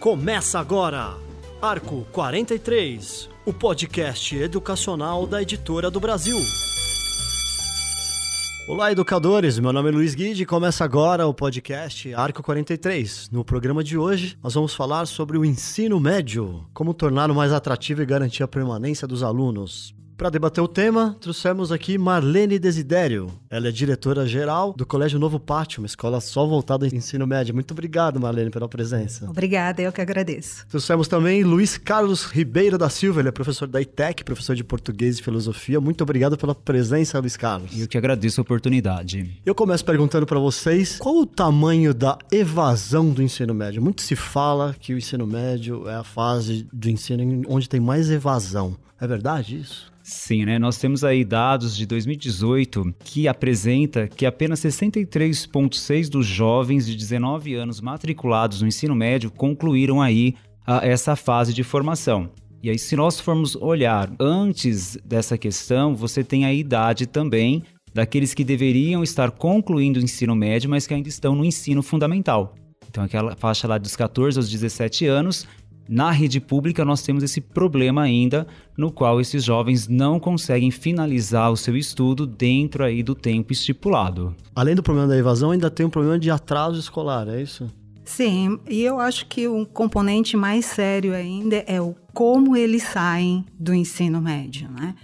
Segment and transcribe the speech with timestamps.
[0.00, 1.16] Começa agora,
[1.60, 6.38] Arco 43, o podcast educacional da Editora do Brasil.
[8.66, 9.58] Olá, educadores!
[9.58, 13.30] Meu nome é Luiz Guide e começa agora o podcast Arco 43.
[13.30, 18.02] No programa de hoje, nós vamos falar sobre o ensino médio, como torná-lo mais atrativo
[18.02, 19.94] e garantir a permanência dos alunos.
[20.22, 23.32] Para debater o tema, trouxemos aqui Marlene Desidério.
[23.50, 27.52] Ela é diretora-geral do Colégio Novo Pátio, uma escola só voltada ao ensino médio.
[27.52, 29.28] Muito obrigado, Marlene, pela presença.
[29.28, 30.64] Obrigada, eu que agradeço.
[30.68, 35.18] Trouxemos também Luiz Carlos Ribeiro da Silva, ele é professor da ITEC, professor de português
[35.18, 35.80] e filosofia.
[35.80, 37.76] Muito obrigado pela presença, Luiz Carlos.
[37.76, 39.40] Eu que agradeço a oportunidade.
[39.44, 43.82] Eu começo perguntando para vocês qual o tamanho da evasão do ensino médio.
[43.82, 48.08] Muito se fala que o ensino médio é a fase do ensino onde tem mais
[48.08, 48.76] evasão.
[49.00, 49.91] É verdade isso?
[50.12, 50.58] Sim, né?
[50.58, 57.54] Nós temos aí dados de 2018 que apresenta que apenas 63,6% dos jovens de 19
[57.54, 60.34] anos matriculados no ensino médio concluíram aí
[60.66, 62.30] a, essa fase de formação.
[62.62, 68.34] E aí, se nós formos olhar antes dessa questão, você tem a idade também daqueles
[68.34, 72.54] que deveriam estar concluindo o ensino médio, mas que ainda estão no ensino fundamental.
[72.88, 75.46] Então, aquela faixa lá dos 14 aos 17 anos,
[75.92, 81.52] na rede pública, nós temos esse problema ainda, no qual esses jovens não conseguem finalizar
[81.52, 84.34] o seu estudo dentro aí do tempo estipulado.
[84.54, 87.70] Além do problema da evasão, ainda tem um problema de atraso escolar, é isso?
[88.06, 93.44] Sim, e eu acho que um componente mais sério ainda é o como eles saem
[93.58, 94.94] do ensino médio, né?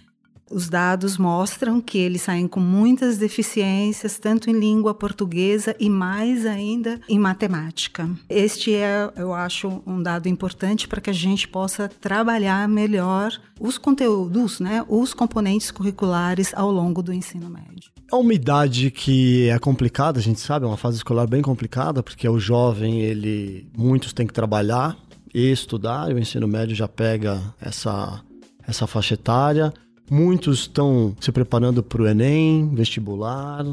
[0.50, 6.46] Os dados mostram que eles saem com muitas deficiências, tanto em língua portuguesa e mais
[6.46, 8.08] ainda em matemática.
[8.28, 13.76] Este é, eu acho, um dado importante para que a gente possa trabalhar melhor os
[13.76, 17.90] conteúdos, né, os componentes curriculares ao longo do ensino médio.
[18.10, 22.02] É uma idade que é complicada, a gente sabe, é uma fase escolar bem complicada,
[22.02, 24.96] porque o jovem, ele muitos têm que trabalhar
[25.34, 28.22] e estudar, e o ensino médio já pega essa
[28.68, 29.72] essa faixa etária.
[30.10, 33.64] Muitos estão se preparando para o Enem, vestibular.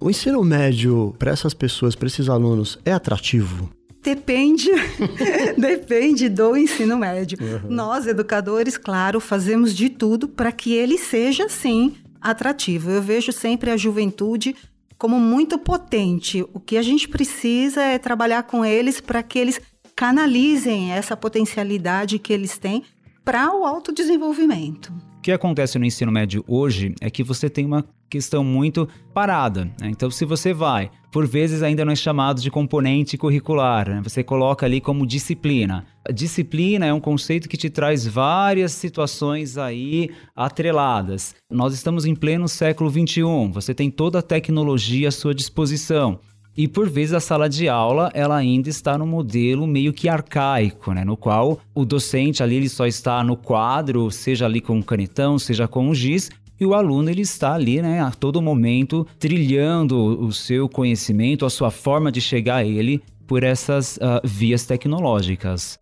[0.00, 3.70] O ensino médio para essas pessoas, para esses alunos, é atrativo?
[4.02, 4.68] Depende,
[5.56, 7.38] depende do ensino médio.
[7.40, 7.70] Uhum.
[7.70, 12.90] Nós, educadores, claro, fazemos de tudo para que ele seja, sim, atrativo.
[12.90, 14.56] Eu vejo sempre a juventude
[14.98, 16.44] como muito potente.
[16.52, 19.60] O que a gente precisa é trabalhar com eles para que eles
[19.94, 22.82] canalizem essa potencialidade que eles têm
[23.24, 24.92] para o autodesenvolvimento.
[25.22, 29.66] O que acontece no ensino médio hoje é que você tem uma questão muito parada.
[29.80, 29.88] Né?
[29.88, 34.00] Então, se você vai, por vezes ainda não é chamado de componente curricular, né?
[34.02, 35.86] você coloca ali como disciplina.
[36.04, 41.36] A disciplina é um conceito que te traz várias situações aí atreladas.
[41.48, 46.18] Nós estamos em pleno século 21, você tem toda a tecnologia à sua disposição.
[46.56, 50.92] E por vezes a sala de aula ela ainda está no modelo meio que arcaico,
[50.92, 51.04] né?
[51.04, 55.38] no qual o docente ali ele só está no quadro, seja ali com um canetão,
[55.38, 56.30] seja com um giz,
[56.60, 61.50] e o aluno ele está ali, né, a todo momento trilhando o seu conhecimento, a
[61.50, 65.76] sua forma de chegar a ele por essas uh, vias tecnológicas.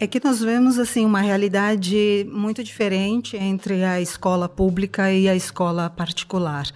[0.00, 5.34] É que nós vemos assim uma realidade muito diferente entre a escola pública e a
[5.34, 6.68] escola particular.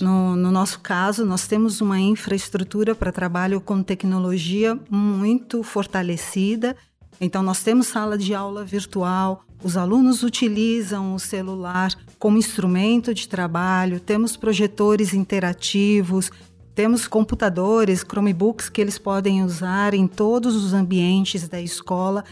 [0.00, 6.74] No, no, nosso caso, nós temos uma infraestrutura para trabalho com tecnologia muito fortalecida.
[7.20, 13.28] Então, nós temos sala de aula virtual, os alunos utilizam o celular como instrumento de
[13.28, 16.30] trabalho, temos projetores interativos,
[16.74, 22.24] temos computadores, Chromebooks que eles podem usar em todos os ambientes da escola.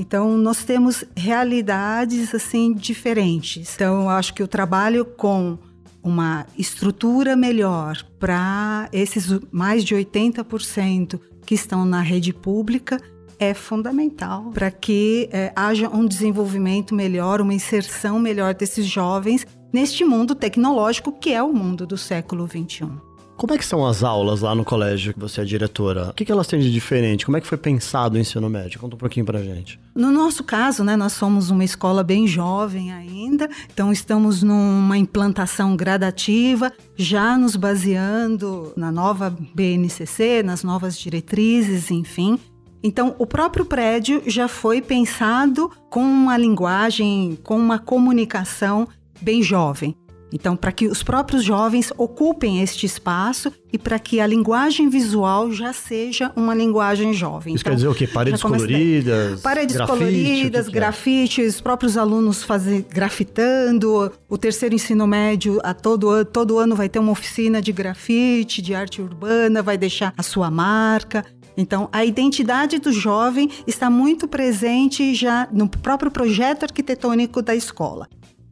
[0.00, 3.74] Então, nós temos realidades assim diferentes.
[3.74, 5.58] Então, eu acho que o trabalho com
[6.02, 12.98] uma estrutura melhor para esses mais de 80% que estão na rede pública
[13.38, 20.02] é fundamental para que é, haja um desenvolvimento melhor, uma inserção melhor desses jovens neste
[20.02, 23.09] mundo tecnológico que é o mundo do século 21.
[23.40, 26.10] Como é que são as aulas lá no colégio que você é diretora?
[26.10, 27.24] O que, que elas têm de diferente?
[27.24, 28.78] Como é que foi pensado o ensino médio?
[28.78, 29.80] Conta um pouquinho pra gente.
[29.94, 35.74] No nosso caso, né, nós somos uma escola bem jovem ainda, então estamos numa implantação
[35.74, 42.38] gradativa, já nos baseando na nova BNCC, nas novas diretrizes, enfim.
[42.82, 48.86] Então, o próprio prédio já foi pensado com uma linguagem, com uma comunicação
[49.18, 49.96] bem jovem.
[50.32, 55.50] Então, para que os próprios jovens ocupem este espaço e para que a linguagem visual
[55.52, 57.54] já seja uma linguagem jovem.
[57.54, 58.06] Isso então, quer dizer o quê?
[58.06, 59.40] Paredes coloridas?
[59.40, 60.74] Paredes grafite, coloridas, que é?
[60.74, 64.12] grafite, os próprios alunos fazem grafitando.
[64.28, 68.74] O terceiro ensino médio, a todo, todo ano vai ter uma oficina de grafite, de
[68.74, 71.24] arte urbana, vai deixar a sua marca.
[71.56, 78.08] Então, a identidade do jovem está muito presente já no próprio projeto arquitetônico da escola.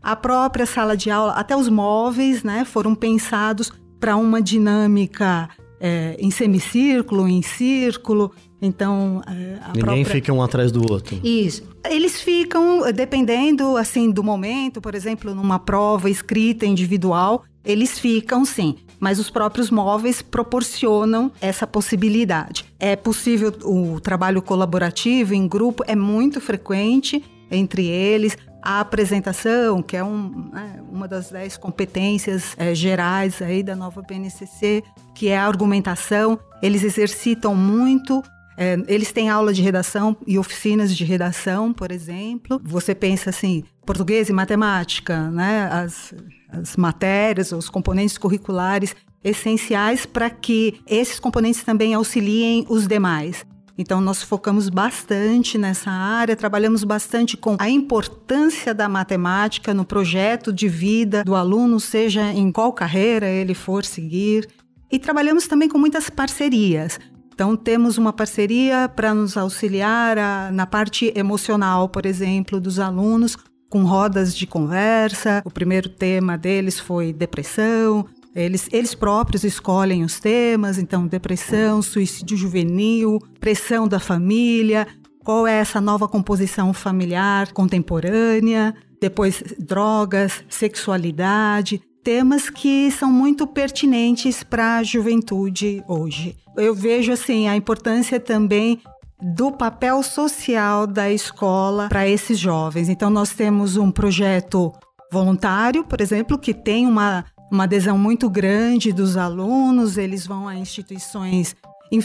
[0.09, 3.71] A própria sala de aula, até os móveis, né, foram pensados
[4.01, 8.33] para uma dinâmica é, em semicírculo, em círculo.
[8.63, 10.05] Então, é, a Ninguém própria...
[10.07, 11.21] fica um atrás do outro.
[11.23, 11.63] Isso.
[11.85, 18.77] Eles ficam, dependendo assim do momento, por exemplo, numa prova escrita individual, eles ficam sim,
[18.99, 22.65] mas os próprios móveis proporcionam essa possibilidade.
[22.81, 28.37] É possível o trabalho colaborativo em grupo, é muito frequente entre eles
[28.69, 34.03] a apresentação, que é um, né, uma das dez competências é, gerais aí da nova
[34.03, 34.85] BNCC,
[35.15, 36.39] que é a argumentação.
[36.63, 38.23] Eles exercitam muito
[38.59, 42.61] é, eles têm aula de redação e oficinas de redação, por exemplo.
[42.63, 45.67] Você pensa assim, português e matemática, né?
[45.73, 46.13] As,
[46.51, 48.95] as matérias, os componentes curriculares
[49.25, 53.47] essenciais para que esses componentes também auxiliem os demais.
[53.79, 60.53] Então, nós focamos bastante nessa área, trabalhamos bastante com a importância da matemática no projeto
[60.53, 64.49] de vida do aluno, seja em qual carreira ele for seguir.
[64.91, 66.99] E trabalhamos também com muitas parcerias.
[67.33, 73.37] Então, temos uma parceria para nos auxiliar a, na parte emocional, por exemplo, dos alunos,
[73.71, 75.41] com rodas de conversa.
[75.45, 78.07] O primeiro tema deles foi depressão,
[78.39, 84.87] eles, eles próprios escolhem os temas, então depressão, suicídio juvenil, pressão da família,
[85.25, 94.43] qual é essa nova composição familiar contemporânea, depois drogas, sexualidade, temas que são muito pertinentes
[94.43, 96.37] para a juventude hoje.
[96.57, 98.81] Eu vejo assim a importância também
[99.21, 102.89] do papel social da escola para esses jovens.
[102.89, 104.73] Então nós temos um projeto
[105.13, 110.55] voluntário, por exemplo, que tem uma uma adesão muito grande dos alunos, eles vão a
[110.55, 111.57] instituições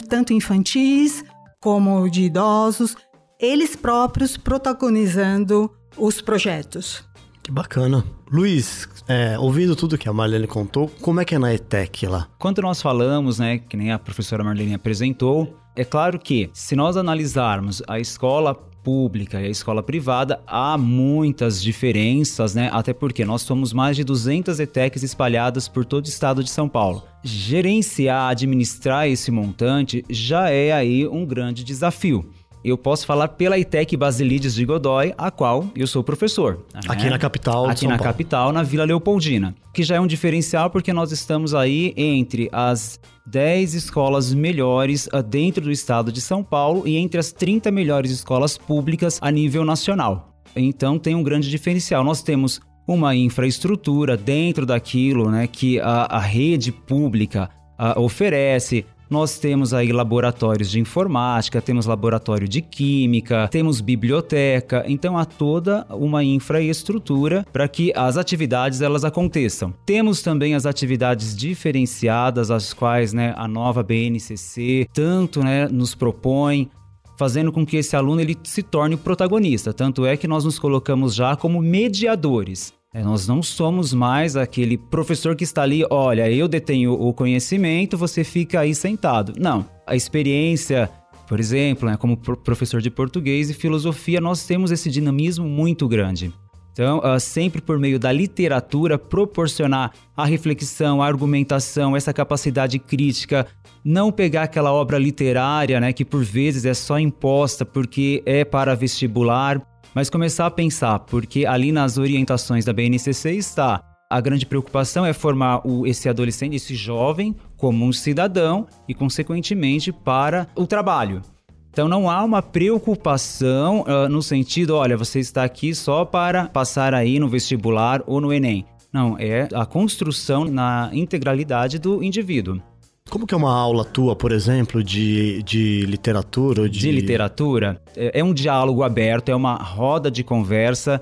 [0.09, 1.23] tanto infantis
[1.59, 2.95] como de idosos,
[3.39, 7.03] eles próprios protagonizando os projetos.
[7.41, 8.05] Que bacana.
[8.31, 12.27] Luiz, é, ouvindo tudo que a Marlene contou, como é que é na ETEC lá?
[12.39, 16.95] Quando nós falamos, né, que nem a professora Marlene apresentou, é claro que se nós
[16.95, 22.69] analisarmos a escola pública e a escola privada, há muitas diferenças, né?
[22.73, 26.67] Até porque nós somos mais de 200 ETECs espalhadas por todo o estado de São
[26.67, 27.03] Paulo.
[27.23, 32.29] Gerenciar, administrar esse montante já é aí um grande desafio
[32.63, 36.65] eu posso falar pela ITEC Basilides de Godoy, a qual eu sou professor.
[36.73, 36.81] Né?
[36.87, 38.03] Aqui na capital Aqui na Paulo.
[38.03, 39.53] capital, na Vila Leopoldina.
[39.73, 45.21] Que já é um diferencial porque nós estamos aí entre as 10 escolas melhores ah,
[45.21, 49.65] dentro do estado de São Paulo e entre as 30 melhores escolas públicas a nível
[49.65, 50.33] nacional.
[50.55, 52.03] Então tem um grande diferencial.
[52.03, 58.85] Nós temos uma infraestrutura dentro daquilo né, que a, a rede pública a, ah, oferece,
[59.13, 65.85] nós temos aí laboratórios de informática, temos laboratório de química, temos biblioteca, então há toda
[65.91, 69.71] uma infraestrutura para que as atividades elas aconteçam.
[69.85, 76.71] Temos também as atividades diferenciadas, as quais né, a nova BNCC tanto né, nos propõe,
[77.15, 79.71] fazendo com que esse aluno ele se torne o protagonista.
[79.71, 82.73] Tanto é que nós nos colocamos já como mediadores.
[82.93, 87.97] É, nós não somos mais aquele professor que está ali, olha, eu detenho o conhecimento,
[87.97, 89.33] você fica aí sentado.
[89.35, 89.65] Não.
[89.87, 90.87] A experiência,
[91.27, 96.31] por exemplo, né, como professor de português e filosofia, nós temos esse dinamismo muito grande.
[96.71, 103.47] Então, uh, sempre por meio da literatura, proporcionar a reflexão, a argumentação, essa capacidade crítica,
[103.83, 108.75] não pegar aquela obra literária, né, que por vezes é só imposta porque é para
[108.75, 109.59] vestibular,
[109.93, 113.83] mas começar a pensar, porque ali nas orientações da BNCC está
[114.13, 119.91] a grande preocupação é formar o, esse adolescente, esse jovem, como um cidadão e, consequentemente,
[119.91, 121.23] para o trabalho.
[121.71, 126.93] Então não há uma preocupação uh, no sentido, olha, você está aqui só para passar
[126.93, 128.63] aí no vestibular ou no Enem.
[128.93, 132.61] Não, é a construção na integralidade do indivíduo.
[133.09, 136.67] Como que é uma aula tua, por exemplo, de, de literatura?
[136.67, 136.79] De...
[136.79, 137.81] de literatura?
[137.95, 141.01] É, é um diálogo aberto, é uma roda de conversa.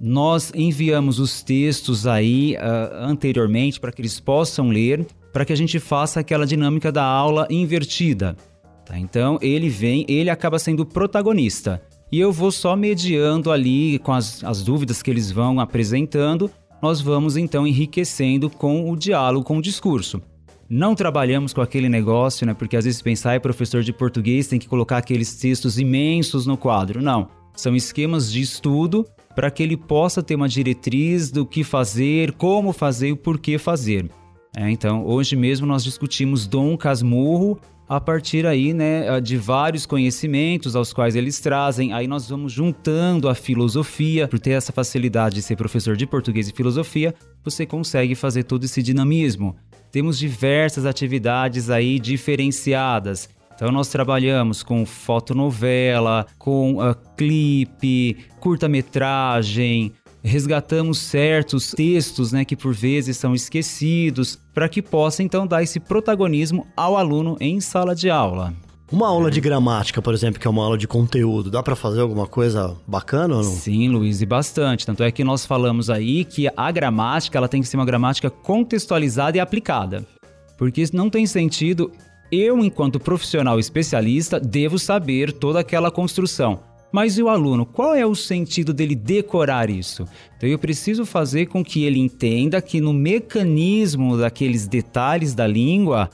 [0.00, 5.56] Nós enviamos os textos aí uh, anteriormente para que eles possam ler, para que a
[5.56, 8.36] gente faça aquela dinâmica da aula invertida.
[8.84, 8.98] Tá?
[8.98, 11.80] Então ele vem, ele acaba sendo o protagonista.
[12.10, 16.50] E eu vou só mediando ali com as, as dúvidas que eles vão apresentando
[16.84, 20.20] nós vamos então enriquecendo com o diálogo, com o discurso.
[20.76, 22.52] Não trabalhamos com aquele negócio, né?
[22.52, 26.56] Porque às vezes pensar, é professor de português tem que colocar aqueles textos imensos no
[26.56, 27.00] quadro.
[27.00, 27.28] Não.
[27.54, 32.72] São esquemas de estudo para que ele possa ter uma diretriz do que fazer, como
[32.72, 34.10] fazer e o porquê fazer.
[34.56, 37.56] É, então, hoje mesmo nós discutimos Dom Casmurro
[37.88, 41.92] a partir aí, né, de vários conhecimentos aos quais eles trazem.
[41.92, 46.48] Aí nós vamos juntando a filosofia, por ter essa facilidade de ser professor de português
[46.48, 47.14] e filosofia,
[47.44, 49.54] você consegue fazer todo esse dinamismo.
[49.94, 53.28] Temos diversas atividades aí diferenciadas.
[53.54, 62.74] Então nós trabalhamos com fotonovela, com uh, clipe, curta-metragem, resgatamos certos textos, né, que por
[62.74, 68.10] vezes são esquecidos, para que possa então dar esse protagonismo ao aluno em sala de
[68.10, 68.52] aula.
[68.94, 72.00] Uma aula de gramática, por exemplo, que é uma aula de conteúdo, dá para fazer
[72.00, 73.50] alguma coisa bacana ou não?
[73.50, 74.86] Sim, Luiz, e bastante.
[74.86, 78.30] Tanto é que nós falamos aí que a gramática ela tem que ser uma gramática
[78.30, 80.06] contextualizada e aplicada.
[80.56, 81.90] Porque não tem sentido
[82.30, 86.60] eu, enquanto profissional especialista, devo saber toda aquela construção.
[86.92, 87.66] Mas e o aluno?
[87.66, 90.06] Qual é o sentido dele decorar isso?
[90.36, 96.08] Então eu preciso fazer com que ele entenda que no mecanismo daqueles detalhes da língua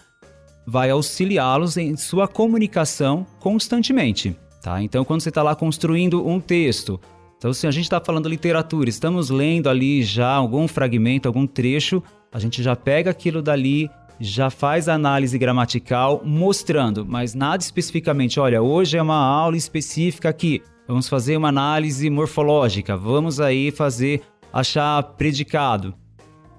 [0.70, 4.36] vai auxiliá-los em sua comunicação constantemente.
[4.62, 4.80] Tá?
[4.80, 7.00] Então, quando você está lá construindo um texto,
[7.36, 12.00] então se a gente está falando literatura, estamos lendo ali já algum fragmento, algum trecho,
[12.30, 18.38] a gente já pega aquilo dali, já faz a análise gramatical mostrando, mas nada especificamente,
[18.38, 24.22] olha, hoje é uma aula específica aqui, vamos fazer uma análise morfológica, vamos aí fazer
[24.52, 25.94] achar predicado.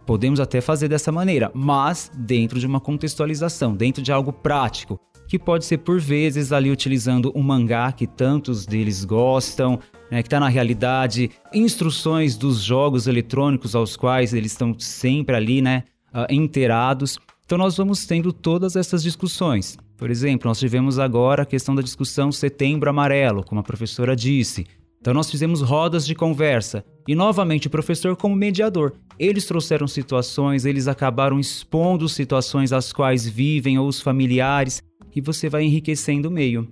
[0.06, 5.40] Podemos até fazer dessa maneira, mas dentro de uma contextualização, dentro de algo prático, que
[5.40, 9.80] pode ser por vezes ali utilizando um mangá que tantos deles gostam,
[10.12, 15.62] né, que está na realidade, instruções dos jogos eletrônicos aos quais eles estão sempre ali,
[15.62, 17.18] né, uh, inteirados.
[17.46, 19.78] Então nós vamos tendo todas essas discussões.
[19.98, 24.66] Por exemplo, nós tivemos agora a questão da discussão Setembro Amarelo, como a professora disse.
[25.00, 28.94] Então nós fizemos rodas de conversa e novamente o professor como mediador.
[29.18, 34.82] Eles trouxeram situações, eles acabaram expondo situações às quais vivem ou os familiares
[35.16, 36.68] e você vai enriquecendo o meio.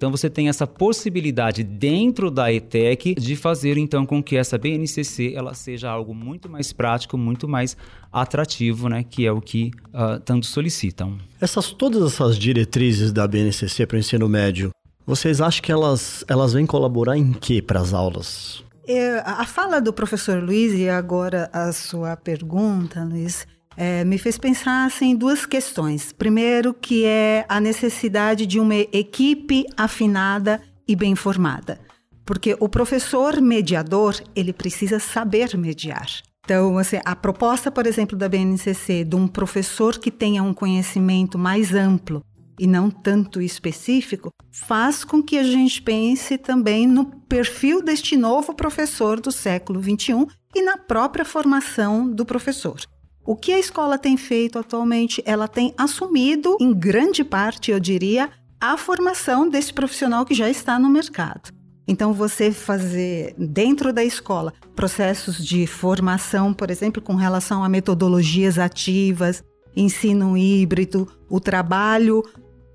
[0.00, 5.34] Então você tem essa possibilidade dentro da ETEC de fazer então com que essa BNCC
[5.34, 7.76] ela seja algo muito mais prático, muito mais
[8.10, 11.18] atrativo, né, que é o que uh, tanto solicitam.
[11.38, 14.70] Essas todas essas diretrizes da BNCC para o ensino médio,
[15.06, 18.64] vocês acham que elas elas vêm colaborar em que para as aulas?
[18.92, 24.36] É, a fala do professor Luiz e agora a sua pergunta, Luiz, é, me fez
[24.36, 26.12] pensar assim, em duas questões.
[26.12, 31.78] Primeiro, que é a necessidade de uma equipe afinada e bem formada.
[32.24, 36.08] Porque o professor mediador, ele precisa saber mediar.
[36.44, 41.38] Então, assim, a proposta, por exemplo, da BNCC, de um professor que tenha um conhecimento
[41.38, 42.24] mais amplo
[42.60, 48.52] e não tanto específico, faz com que a gente pense também no perfil deste novo
[48.52, 52.78] professor do século XXI e na própria formação do professor.
[53.24, 55.22] O que a escola tem feito atualmente?
[55.24, 58.28] Ela tem assumido, em grande parte, eu diria,
[58.60, 61.50] a formação desse profissional que já está no mercado.
[61.88, 68.58] Então, você fazer dentro da escola processos de formação, por exemplo, com relação a metodologias
[68.58, 69.42] ativas,
[69.76, 72.22] ensino híbrido, o trabalho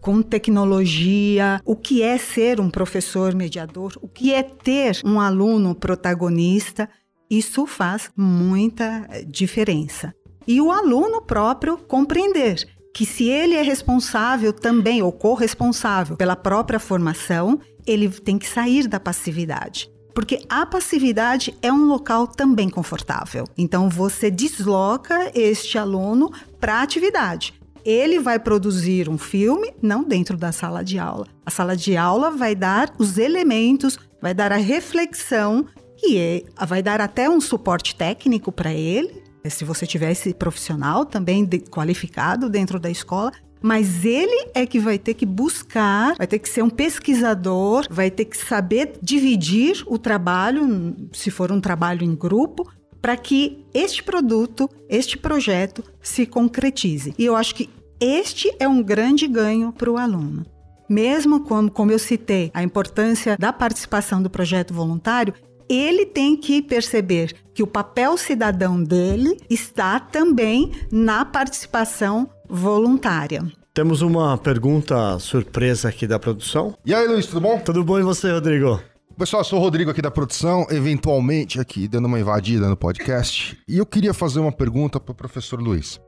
[0.05, 5.73] com tecnologia, o que é ser um professor mediador, o que é ter um aluno
[5.73, 6.87] protagonista,
[7.27, 10.13] isso faz muita diferença
[10.47, 16.79] e o aluno próprio compreender que se ele é responsável também ou corresponsável pela própria
[16.79, 19.91] formação, ele tem que sair da passividade.
[20.13, 23.45] Porque a passividade é um local também confortável.
[23.57, 27.55] Então você desloca este aluno para a atividade.
[27.85, 31.27] Ele vai produzir um filme, não dentro da sala de aula.
[31.45, 35.67] A sala de aula vai dar os elementos, vai dar a reflexão
[36.03, 40.33] e é, vai dar até um suporte técnico para ele, é, se você tiver esse
[40.33, 46.15] profissional também de, qualificado dentro da escola, mas ele é que vai ter que buscar,
[46.15, 51.51] vai ter que ser um pesquisador, vai ter que saber dividir o trabalho, se for
[51.51, 52.67] um trabalho em grupo,
[53.01, 57.13] para que este produto, este projeto se concretize.
[57.17, 60.45] E eu acho que este é um grande ganho para o aluno.
[60.89, 65.33] Mesmo como, como eu citei, a importância da participação do projeto voluntário,
[65.67, 73.43] ele tem que perceber que o papel cidadão dele está também na participação voluntária.
[73.73, 76.77] Temos uma pergunta surpresa aqui da produção.
[76.85, 77.59] E aí, Luiz, tudo bom?
[77.59, 78.79] Tudo bom e você, Rodrigo?
[79.17, 83.57] Pessoal, eu sou o Rodrigo aqui da produção, eventualmente aqui dando uma invadida no podcast.
[83.67, 85.99] E eu queria fazer uma pergunta para o professor Luiz.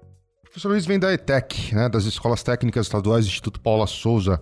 [0.47, 4.39] O professor Luiz vem da ETEC, né, das Escolas Técnicas Estaduais Instituto Paula Souza,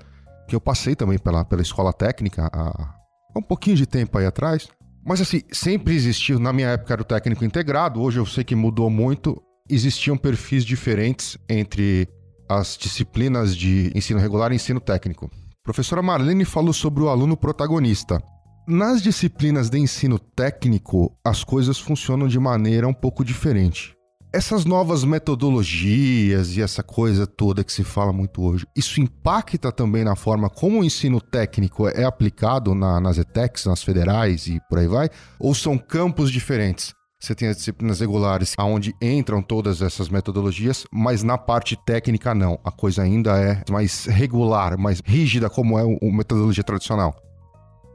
[0.47, 4.25] que eu passei também pela, pela escola técnica há, há um pouquinho de tempo aí
[4.25, 4.67] atrás.
[5.03, 8.55] Mas assim, sempre existiu, na minha época era o técnico integrado, hoje eu sei que
[8.55, 12.07] mudou muito, existiam perfis diferentes entre
[12.47, 15.25] as disciplinas de ensino regular e ensino técnico.
[15.25, 18.21] A professora Marlene falou sobre o aluno protagonista.
[18.67, 23.94] Nas disciplinas de ensino técnico, as coisas funcionam de maneira um pouco diferente.
[24.35, 30.03] Essas novas metodologias e essa coisa toda que se fala muito hoje, isso impacta também
[30.03, 34.77] na forma como o ensino técnico é aplicado na, nas ETECs, nas federais e por
[34.77, 35.09] aí vai?
[35.39, 36.93] Ou são campos diferentes?
[37.17, 42.59] Você tem as disciplinas regulares, onde entram todas essas metodologias, mas na parte técnica não.
[42.61, 47.15] A coisa ainda é mais regular, mais rígida, como é a metodologia tradicional.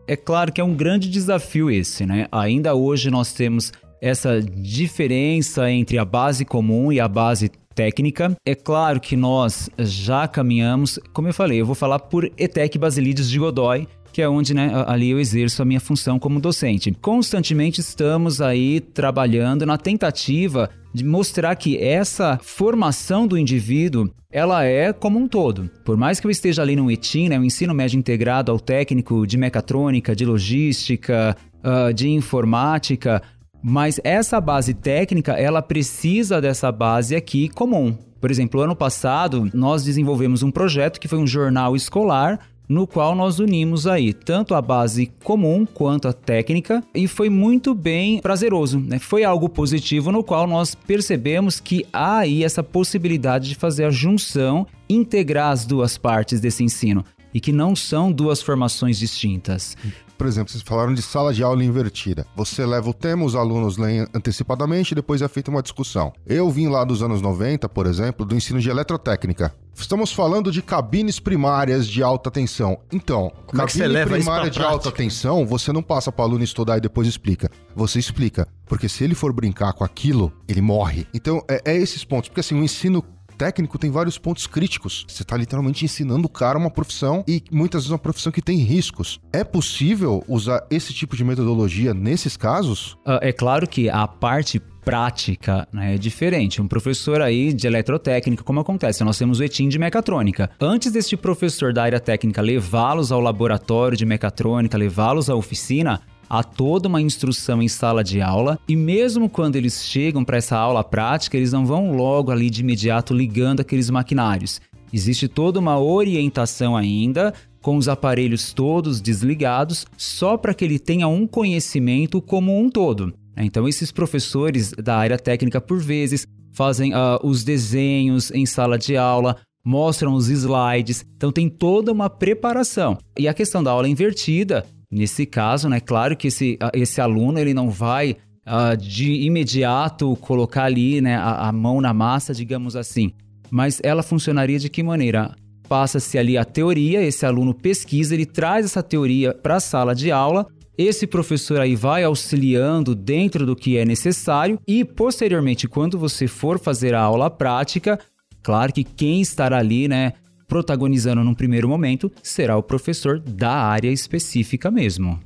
[0.08, 2.28] É claro que é um grande desafio esse, né?
[2.32, 8.36] Ainda hoje nós temos essa diferença entre a base comum e a base técnica.
[8.44, 13.30] É claro que nós já caminhamos, como eu falei, eu vou falar por ETEC Basilides
[13.30, 16.92] de Godoy, que é onde né, ali eu exerço a minha função como docente.
[17.00, 24.92] Constantemente estamos aí trabalhando na tentativa de mostrar que essa formação do indivíduo ela é
[24.92, 25.70] como um todo.
[25.84, 29.26] Por mais que eu esteja ali no ETIM, né, o ensino médio integrado ao técnico
[29.26, 33.22] de mecatrônica, de logística, uh, de informática,
[33.62, 37.96] mas essa base técnica ela precisa dessa base aqui comum.
[38.20, 42.38] Por exemplo, ano passado nós desenvolvemos um projeto que foi um jornal escolar
[42.68, 47.74] no qual nós unimos aí tanto a base comum quanto a técnica e foi muito
[47.74, 49.00] bem prazeroso, né?
[49.00, 53.90] Foi algo positivo no qual nós percebemos que há aí essa possibilidade de fazer a
[53.90, 59.76] junção, integrar as duas partes desse ensino e que não são duas formações distintas.
[60.20, 62.26] Por exemplo, vocês falaram de sala de aula invertida.
[62.36, 66.12] Você leva o tema, os alunos leem antecipadamente e depois é feita uma discussão.
[66.26, 69.54] Eu vim lá dos anos 90, por exemplo, do ensino de eletrotécnica.
[69.74, 72.78] Estamos falando de cabines primárias de alta tensão.
[72.92, 76.76] Então, Como cabine é primária de alta tensão, você não passa para o aluno estudar
[76.76, 77.50] e depois explica.
[77.74, 78.46] Você explica.
[78.66, 81.06] Porque se ele for brincar com aquilo, ele morre.
[81.14, 82.28] Então, é, é esses pontos.
[82.28, 83.02] Porque assim, o ensino
[83.40, 85.06] técnico tem vários pontos críticos.
[85.08, 88.58] Você está literalmente ensinando o cara uma profissão e muitas vezes uma profissão que tem
[88.58, 89.18] riscos.
[89.32, 92.98] É possível usar esse tipo de metodologia nesses casos?
[93.06, 96.60] Uh, é claro que a parte prática né, é diferente.
[96.60, 99.02] Um professor aí de eletrotécnica, como acontece?
[99.04, 100.50] Nós temos o ETIM de mecatrônica.
[100.60, 106.44] Antes deste professor da área técnica levá-los ao laboratório de mecatrônica, levá-los à oficina, há
[106.44, 110.84] toda uma instrução em sala de aula e mesmo quando eles chegam para essa aula
[110.84, 114.60] prática, eles não vão logo ali de imediato ligando aqueles maquinários.
[114.92, 121.08] Existe toda uma orientação ainda com os aparelhos todos desligados, só para que ele tenha
[121.08, 123.12] um conhecimento como um todo.
[123.36, 128.96] Então, esses professores da área técnica, por vezes, fazem uh, os desenhos em sala de
[128.96, 132.96] aula, mostram os slides, então tem toda uma preparação.
[133.18, 137.54] E a questão da aula invertida Nesse caso, né, claro que esse, esse aluno ele
[137.54, 143.12] não vai uh, de imediato colocar ali né, a, a mão na massa, digamos assim.
[143.50, 145.34] Mas ela funcionaria de que maneira?
[145.68, 150.10] Passa-se ali a teoria, esse aluno pesquisa, ele traz essa teoria para a sala de
[150.10, 156.26] aula, esse professor aí vai auxiliando dentro do que é necessário e posteriormente, quando você
[156.26, 157.98] for fazer a aula prática,
[158.42, 160.14] claro que quem estará ali, né,
[160.50, 165.20] protagonizando num primeiro momento será o professor da área específica mesmo.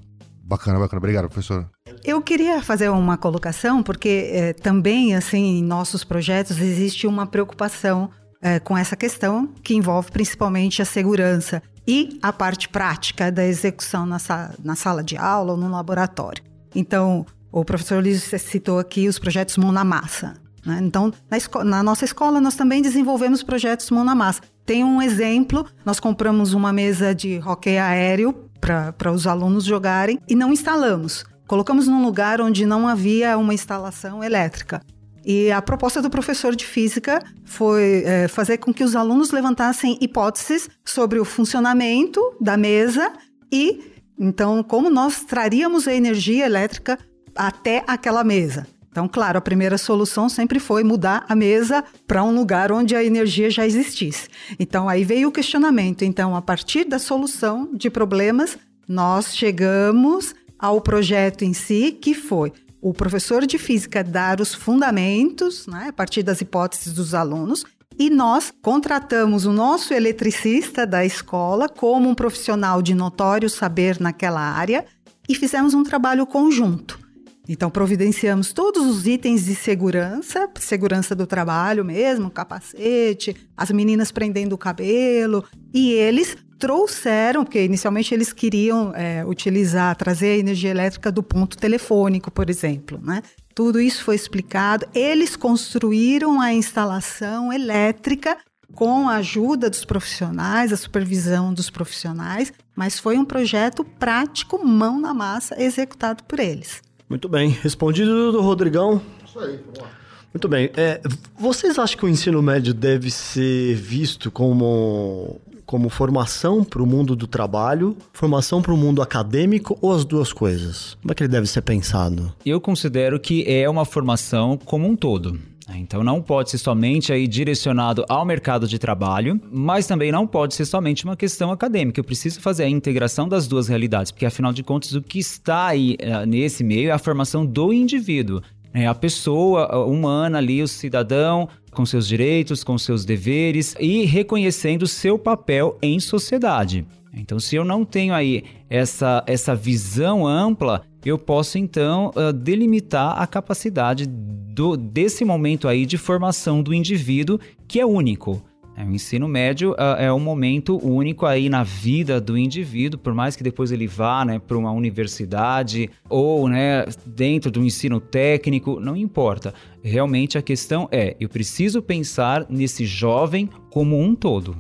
[0.45, 0.99] Bacana, bacana.
[0.99, 1.67] Obrigado, professor.
[2.05, 8.11] Eu queria fazer uma colocação, porque é, também, assim, em nossos projetos existe uma preocupação
[8.43, 14.05] é, com essa questão, que envolve principalmente a segurança e a parte prática da execução
[14.05, 16.45] na, sa na sala de aula ou no laboratório.
[16.75, 20.35] Então, o professor Luiz citou aqui os projetos mão na massa.
[20.67, 20.81] Né?
[20.83, 24.43] Então, na, na, nossa escola, nós também desenvolvemos projetos mão na massa.
[24.67, 30.35] Tem um exemplo: nós compramos uma mesa de hockey aéreo para os alunos jogarem e
[30.35, 31.25] não instalamos.
[31.47, 34.81] Colocamos num lugar onde não havia uma instalação elétrica.
[35.25, 39.99] E a proposta do professor de física foi é, fazer com que os alunos levantassem
[40.01, 43.13] hipóteses sobre o funcionamento da mesa
[43.51, 46.99] e, então, como nós traríamos a energia elétrica
[47.35, 48.67] até aquela mesa.
[48.95, 53.03] Então, claro, a primeira solução sempre foi mudar a mesa para um lugar onde a
[53.03, 54.29] energia já existisse.
[54.57, 56.05] Então, aí veio o questionamento.
[56.05, 62.53] Então, a partir da solução de problemas, nós chegamos ao projeto em si, que foi
[62.81, 67.65] o professor de física dar os fundamentos, né, a partir das hipóteses dos alunos,
[67.99, 74.41] e nós contratamos o nosso eletricista da escola como um profissional de notório saber naquela
[74.41, 74.87] área
[75.29, 77.04] e fizemos um trabalho conjunto.
[77.49, 84.55] Então, providenciamos todos os itens de segurança, segurança do trabalho mesmo, capacete, as meninas prendendo
[84.55, 91.13] o cabelo, e eles trouxeram, porque inicialmente eles queriam é, utilizar, trazer a energia elétrica
[91.13, 93.21] do ponto telefônico, por exemplo, né?
[93.55, 94.87] Tudo isso foi explicado.
[94.95, 98.39] Eles construíram a instalação elétrica
[98.75, 104.99] com a ajuda dos profissionais, a supervisão dos profissionais, mas foi um projeto prático, mão
[104.99, 106.83] na massa, executado por eles.
[107.09, 107.49] Muito bem.
[107.49, 109.01] Respondido do Rodrigão.
[109.25, 110.05] Isso aí, vamos lá.
[110.33, 110.71] Muito bem.
[110.77, 111.01] É,
[111.39, 117.15] vocês acham que o ensino médio deve ser visto como, como formação para o mundo
[117.15, 120.99] do trabalho, formação para o mundo acadêmico ou as duas coisas?
[121.01, 122.35] Como é que ele deve ser pensado?
[122.45, 125.39] Eu considero que é uma formação como um todo.
[125.69, 130.27] É, então não pode ser somente aí direcionado ao mercado de trabalho, mas também não
[130.27, 131.99] pode ser somente uma questão acadêmica.
[131.99, 135.69] Eu preciso fazer a integração das duas realidades, porque afinal de contas o que está
[135.69, 138.43] aí uh, nesse meio é a formação do indivíduo.
[138.75, 144.87] É a pessoa humana ali, o cidadão, com seus direitos, com seus deveres e reconhecendo
[144.87, 146.85] seu papel em sociedade.
[147.17, 153.21] Então, se eu não tenho aí essa, essa visão ampla, eu posso então uh, delimitar
[153.21, 158.43] a capacidade do, desse momento aí de formação do indivíduo que é único.
[158.77, 163.15] É, o ensino médio uh, é um momento único aí na vida do indivíduo, por
[163.15, 168.81] mais que depois ele vá né, para uma universidade ou né, dentro do ensino técnico,
[168.81, 169.55] não importa.
[169.83, 174.57] Realmente a questão é: eu preciso pensar nesse jovem como um todo.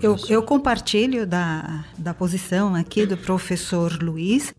[0.00, 4.54] Eu, eu compartilho da, da posição aqui do professor Luiz.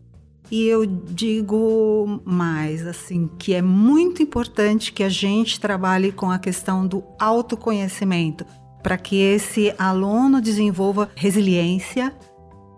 [0.50, 6.40] E eu digo mais, assim, que é muito importante que a gente trabalhe com a
[6.40, 8.44] questão do autoconhecimento,
[8.82, 12.12] para que esse aluno desenvolva resiliência,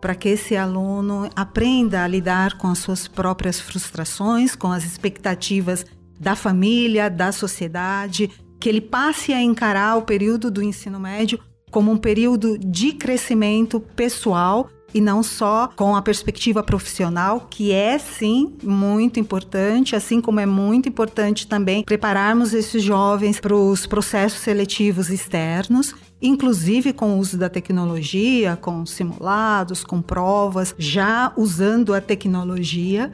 [0.02, 5.86] para que esse aluno aprenda a lidar com as suas próprias frustrações, com as expectativas
[6.20, 8.30] da família, da sociedade,
[8.60, 11.38] que ele passe a encarar o período do ensino médio
[11.72, 17.98] como um período de crescimento pessoal e não só com a perspectiva profissional, que é
[17.98, 24.40] sim muito importante, assim como é muito importante também prepararmos esses jovens para os processos
[24.40, 32.00] seletivos externos inclusive com o uso da tecnologia, com simulados, com provas, já usando a
[32.00, 33.10] tecnologia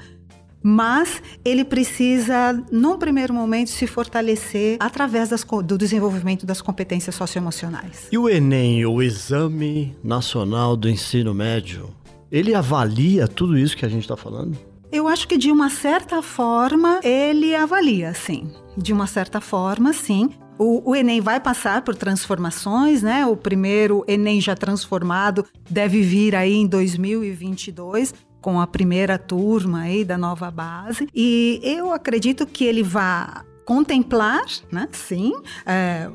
[0.69, 8.07] mas ele precisa, num primeiro momento, se fortalecer através das, do desenvolvimento das competências socioemocionais.
[8.13, 11.89] E o Enem, o Exame Nacional do Ensino Médio,
[12.31, 14.59] ele avalia tudo isso que a gente está falando?
[14.93, 18.51] Eu acho que de uma certa forma ele avalia, sim.
[18.77, 20.29] De uma certa forma, sim.
[20.59, 23.25] O, o, Enem vai passar por transformações, né?
[23.25, 30.05] O primeiro Enem já transformado deve vir aí em 2022 com a primeira turma aí
[30.05, 31.09] da nova base.
[31.15, 34.89] E eu acredito que ele vai contemplar, né?
[34.93, 35.35] Sim,
[35.67, 36.09] é,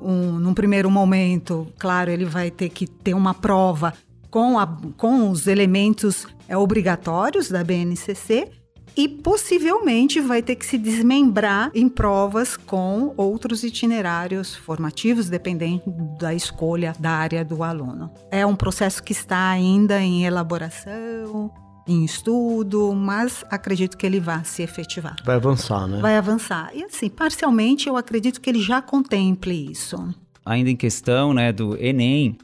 [0.00, 3.92] um, num primeiro momento, claro, ele vai ter que ter uma prova
[4.30, 4.66] com, a,
[4.96, 8.48] com os elementos é, obrigatórios da BNCC
[8.96, 15.82] e possivelmente vai ter que se desmembrar em provas com outros itinerários formativos, dependendo
[16.18, 18.10] da escolha da área do aluno.
[18.30, 21.50] É um processo que está ainda em elaboração,
[21.86, 25.16] em estudo, mas acredito que ele vai se efetivar.
[25.24, 26.00] Vai avançar, né?
[26.00, 26.70] Vai avançar.
[26.74, 29.96] E assim, parcialmente eu acredito que ele já contemple isso.
[30.44, 32.36] Ainda em questão, né, do Enem,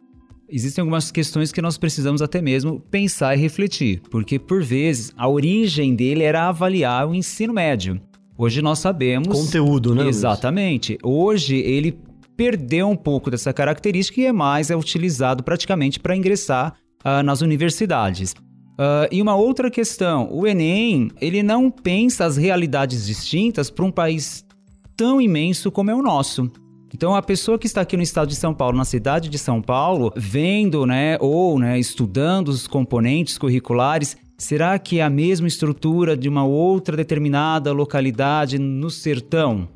[0.48, 5.28] existem algumas questões que nós precisamos até mesmo pensar e refletir, porque por vezes a
[5.28, 8.00] origem dele era avaliar o ensino médio.
[8.38, 9.28] Hoje nós sabemos.
[9.28, 10.06] Conteúdo, né?
[10.06, 10.98] Exatamente.
[11.02, 11.98] Hoje ele
[12.36, 17.40] perdeu um pouco dessa característica e é mais é utilizado praticamente para ingressar uh, nas
[17.40, 18.34] universidades.
[18.78, 23.90] Uh, e uma outra questão, o Enem, ele não pensa as realidades distintas para um
[23.90, 24.44] país
[24.94, 26.50] tão imenso como é o nosso.
[26.94, 29.62] Então, a pessoa que está aqui no estado de São Paulo, na cidade de São
[29.62, 36.16] Paulo, vendo, né, ou né, estudando os componentes curriculares, será que é a mesma estrutura
[36.16, 39.68] de uma outra determinada localidade no sertão?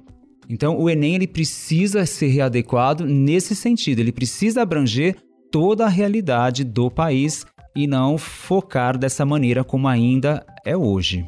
[0.48, 5.16] Então, o Enem ele precisa ser readequado nesse sentido, ele precisa abranger
[5.50, 11.24] toda a realidade do país e não focar dessa maneira como ainda é hoje.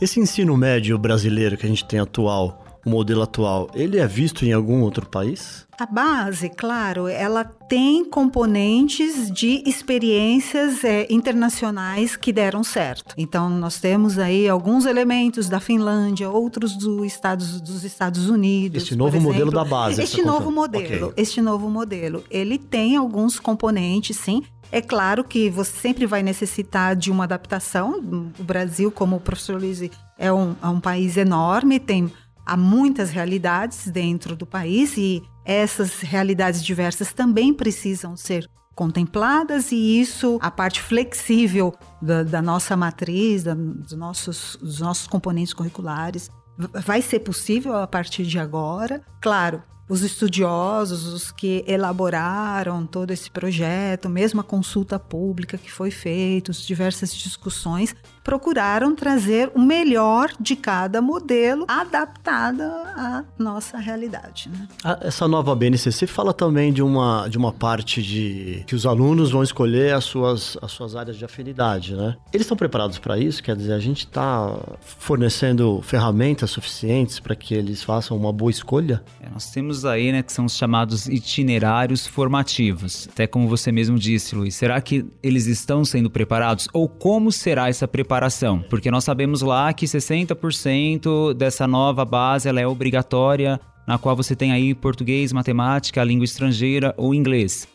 [0.00, 4.44] Esse ensino médio brasileiro que a gente tem atual, o modelo atual, ele é visto
[4.44, 5.66] em algum outro país?
[5.78, 13.14] A base, claro, ela tem componentes de experiências é, internacionais que deram certo.
[13.18, 18.84] Então, nós temos aí alguns elementos da Finlândia, outros do Estados, dos Estados Unidos.
[18.84, 19.32] Este novo exemplo.
[19.32, 20.00] modelo da base.
[20.00, 21.22] Este novo modelo, okay.
[21.22, 24.42] este novo modelo, ele tem alguns componentes, sim.
[24.70, 27.98] É claro que você sempre vai necessitar de uma adaptação.
[28.38, 29.80] O Brasil, como o professor Luiz,
[30.18, 32.12] é um, é um país enorme, tem
[32.44, 40.00] há muitas realidades dentro do país e essas realidades diversas também precisam ser contempladas e
[40.00, 46.30] isso, a parte flexível da, da nossa matriz, da, dos, nossos, dos nossos componentes curriculares,
[46.84, 49.02] vai ser possível a partir de agora.
[49.20, 55.90] Claro, os estudiosos, os que elaboraram todo esse projeto, mesmo a consulta pública que foi
[55.90, 57.94] feita, diversas discussões,
[58.26, 64.48] procuraram trazer o melhor de cada modelo adaptada à nossa realidade.
[64.48, 64.66] Né?
[65.00, 69.44] Essa nova BNCC fala também de uma, de uma parte de que os alunos vão
[69.44, 72.16] escolher as suas, as suas áreas de afinidade, né?
[72.32, 73.40] Eles estão preparados para isso?
[73.40, 79.04] Quer dizer, a gente está fornecendo ferramentas suficientes para que eles façam uma boa escolha?
[79.20, 83.08] É, nós temos aí, né, que são os chamados itinerários formativos.
[83.12, 86.68] Até como você mesmo disse, Luiz, será que eles estão sendo preparados?
[86.72, 88.64] Ou como será essa preparação?
[88.68, 94.36] porque nós sabemos lá que 60% dessa nova base ela é obrigatória, na qual você
[94.36, 97.66] tem aí português, matemática, língua estrangeira ou inglês.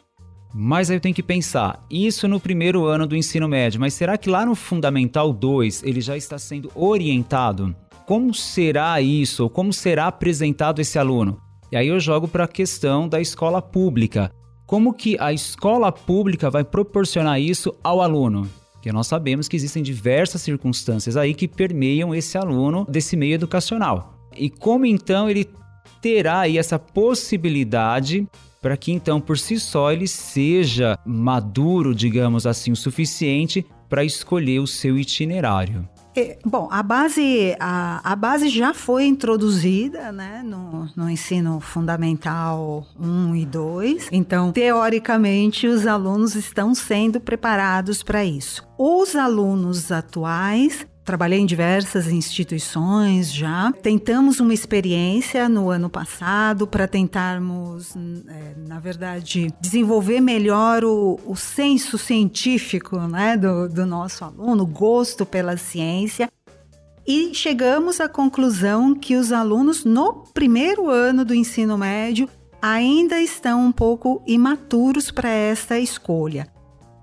[0.53, 4.17] Mas aí eu tenho que pensar, isso no primeiro ano do ensino médio, mas será
[4.17, 7.75] que lá no Fundamental 2 ele já está sendo orientado?
[8.05, 9.49] Como será isso?
[9.49, 11.39] Como será apresentado esse aluno?
[11.71, 14.29] E aí eu jogo para a questão da escola pública.
[14.65, 18.45] Como que a escola pública vai proporcionar isso ao aluno?
[18.73, 24.17] Porque nós sabemos que existem diversas circunstâncias aí que permeiam esse aluno desse meio educacional.
[24.35, 25.47] E como então ele
[26.01, 28.27] terá aí essa possibilidade
[28.61, 34.59] para que então por si só ele seja maduro, digamos assim, o suficiente para escolher
[34.59, 35.87] o seu itinerário.
[36.15, 42.85] É, bom, a base, a, a base já foi introduzida né, no, no ensino fundamental
[42.99, 44.09] 1 e 2.
[44.11, 48.67] Então, teoricamente, os alunos estão sendo preparados para isso.
[48.77, 53.73] Os alunos atuais Trabalhei em diversas instituições já.
[53.83, 57.93] Tentamos uma experiência no ano passado para tentarmos,
[58.29, 64.65] é, na verdade, desenvolver melhor o, o senso científico né, do, do nosso aluno, o
[64.65, 66.31] gosto pela ciência.
[67.05, 72.29] E chegamos à conclusão que os alunos, no primeiro ano do ensino médio,
[72.61, 76.47] ainda estão um pouco imaturos para esta escolha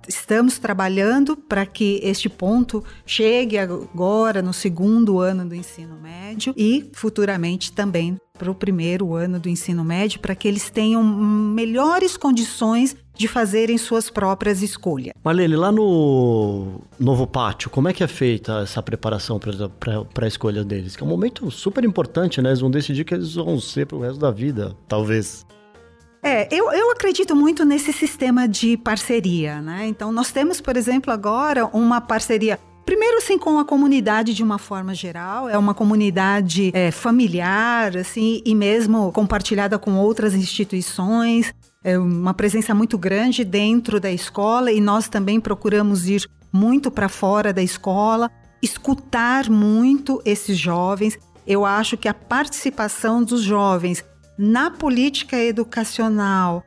[0.09, 6.91] estamos trabalhando para que este ponto chegue agora no segundo ano do ensino médio e
[6.95, 12.97] futuramente também para o primeiro ano do ensino médio, para que eles tenham melhores condições
[13.17, 15.13] de fazerem suas próprias escolhas.
[15.25, 20.63] Marlene, lá no Novo Pátio, como é que é feita essa preparação para a escolha
[20.63, 20.95] deles?
[20.95, 22.51] Que é um momento super importante, né?
[22.51, 25.45] Eles vão decidir que eles vão ser para o resto da vida, talvez.
[26.29, 29.87] É, eu, eu acredito muito nesse sistema de parceria, né?
[29.87, 34.57] Então, nós temos, por exemplo, agora uma parceria Primeiro, assim, com a comunidade de uma
[34.57, 41.53] forma geral, é uma comunidade é, familiar, assim, e mesmo compartilhada com outras instituições,
[41.85, 47.11] é uma presença muito grande dentro da escola e nós também procuramos ir muito para
[47.11, 48.31] fora da escola,
[48.63, 51.19] escutar muito esses jovens.
[51.47, 54.03] Eu acho que a participação dos jovens
[54.39, 56.65] na política educacional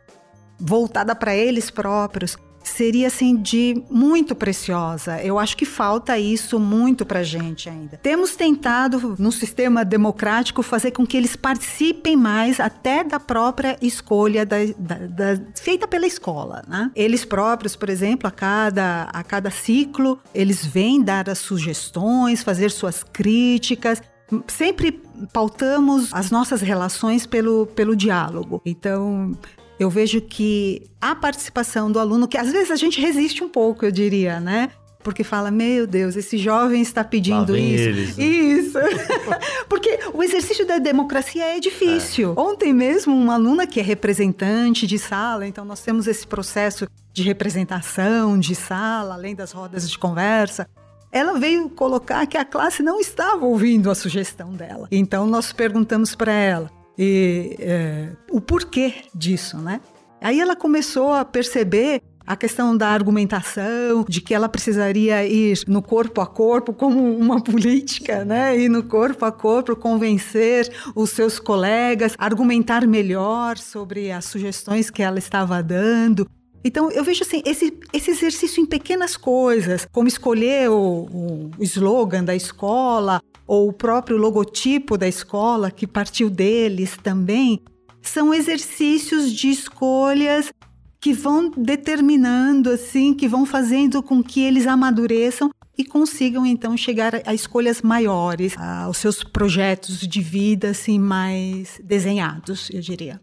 [0.60, 5.22] voltada para eles próprios seria assim de muito preciosa.
[5.24, 7.98] Eu acho que falta isso muito para gente ainda.
[7.98, 14.46] Temos tentado no sistema democrático fazer com que eles participem mais até da própria escolha
[14.46, 16.92] da, da, da, feita pela escola, né?
[16.96, 22.72] Eles próprios, por exemplo, a cada a cada ciclo eles vêm dar as sugestões, fazer
[22.72, 24.02] suas críticas
[24.48, 25.02] sempre
[25.34, 28.62] pautamos as nossas relações pelo, pelo diálogo.
[28.66, 29.32] Então,
[29.80, 33.86] eu vejo que a participação do aluno, que às vezes a gente resiste um pouco,
[33.86, 34.70] eu diria, né?
[35.04, 37.84] Porque fala, meu Deus, esse jovem está pedindo isso.
[37.84, 38.24] Eles, né?
[38.24, 38.78] Isso.
[39.68, 42.36] Porque o exercício da democracia é difícil.
[42.38, 42.40] É.
[42.40, 47.24] Ontem mesmo, uma aluna que é representante de sala, então nós temos esse processo de
[47.24, 50.68] representação de sala, além das rodas de conversa
[51.12, 54.88] ela veio colocar que a classe não estava ouvindo a sugestão dela.
[54.92, 59.82] Então nós perguntamos para ela e, é, o porquê disso, né?
[60.22, 65.82] Aí ela começou a perceber a questão da argumentação, de que ela precisaria ir no
[65.82, 68.58] corpo a corpo como uma política, né?
[68.58, 75.02] Ir no corpo a corpo, convencer os seus colegas, argumentar melhor sobre as sugestões que
[75.02, 76.30] ela estava dando.
[76.64, 82.24] Então, eu vejo assim, esse, esse exercício em pequenas coisas, como escolher o, o, slogan
[82.24, 87.62] da escola, ou o próprio logotipo da escola, que partiu deles também,
[88.02, 90.52] são exercícios de escolhas
[91.00, 97.22] que vão determinando, assim, que vão fazendo com que eles amadureçam e consigam então chegar
[97.26, 103.20] a escolhas maiores, aos seus projetos de vida assim mais desenhados, eu diria.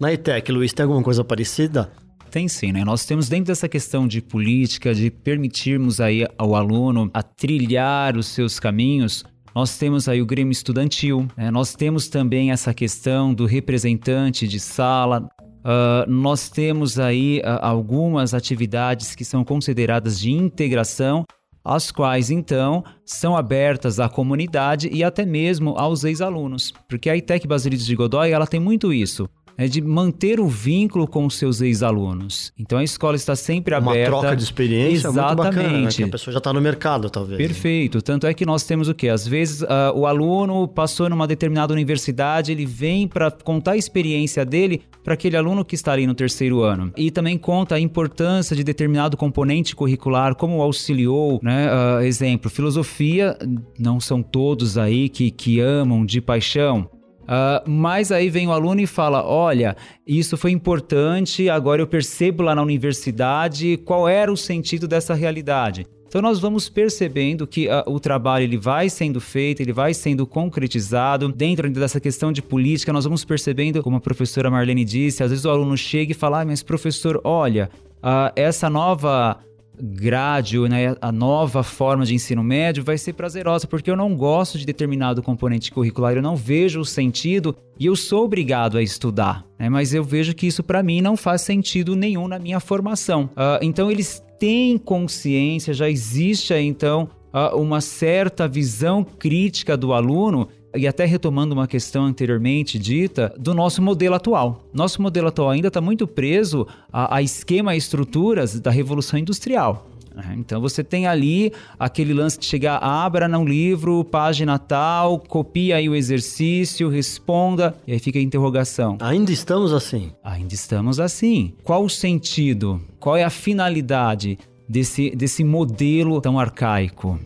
[0.00, 1.92] Na ETEC, Luiz, tem alguma coisa parecida?
[2.34, 2.84] Tem sim, né?
[2.84, 8.26] Nós temos dentro dessa questão de política, de permitirmos aí ao aluno a trilhar os
[8.26, 11.48] seus caminhos, nós temos aí o Grêmio Estudantil, né?
[11.52, 15.28] nós temos também essa questão do representante de sala,
[15.64, 21.24] Uh, nós temos aí uh, algumas atividades que são consideradas de integração,
[21.64, 27.46] as quais então são abertas à comunidade e até mesmo aos ex-alunos, porque a ITEC
[27.46, 31.60] Basilides de Godoy ela tem muito isso é de manter o vínculo com os seus
[31.60, 32.52] ex-alunos.
[32.58, 34.10] Então a escola está sempre aberta.
[34.10, 35.36] Uma troca de experiência Exatamente.
[35.36, 35.88] muito bacana, né?
[35.90, 37.38] que a pessoa já está no mercado, talvez.
[37.38, 37.46] Né?
[37.46, 37.98] Perfeito.
[37.98, 38.02] Né?
[38.02, 39.08] Tanto é que nós temos o quê?
[39.08, 44.44] Às vezes uh, o aluno passou numa determinada universidade, ele vem para contar a experiência
[44.44, 46.92] dele para aquele aluno que está ali no terceiro ano.
[46.96, 51.68] E também conta a importância de determinado componente curricular, como auxiliou, né?
[51.68, 53.36] Uh, exemplo, filosofia,
[53.78, 56.88] não são todos aí que, que amam de paixão,
[57.24, 62.42] Uh, mas aí vem o aluno e fala: olha, isso foi importante, agora eu percebo
[62.42, 65.86] lá na universidade qual era o sentido dessa realidade.
[66.06, 70.24] Então nós vamos percebendo que uh, o trabalho ele vai sendo feito, ele vai sendo
[70.24, 71.28] concretizado.
[71.28, 75.44] Dentro dessa questão de política, nós vamos percebendo, como a professora Marlene disse, às vezes
[75.44, 79.40] o aluno chega e fala: ah, mas professor, olha, uh, essa nova
[79.80, 84.58] grade, né, a nova forma de ensino médio vai ser prazerosa, porque eu não gosto
[84.58, 89.44] de determinado componente curricular, eu não vejo o sentido e eu sou obrigado a estudar,
[89.58, 93.24] né, mas eu vejo que isso para mim não faz sentido nenhum na minha formação.
[93.32, 100.48] Uh, então eles têm consciência, já existe então uh, uma certa visão crítica do aluno
[100.74, 104.64] e até retomando uma questão anteriormente dita, do nosso modelo atual.
[104.72, 109.88] Nosso modelo atual ainda está muito preso a, a esquema e estruturas da Revolução Industrial.
[110.14, 110.36] Né?
[110.38, 115.88] Então você tem ali aquele lance de chegar, abra no livro, página tal, copia aí
[115.88, 118.96] o exercício, responda, e aí fica a interrogação.
[119.00, 120.12] Ainda estamos assim?
[120.22, 121.52] Ainda estamos assim.
[121.64, 122.80] Qual o sentido?
[123.00, 127.18] Qual é a finalidade desse, desse modelo tão arcaico?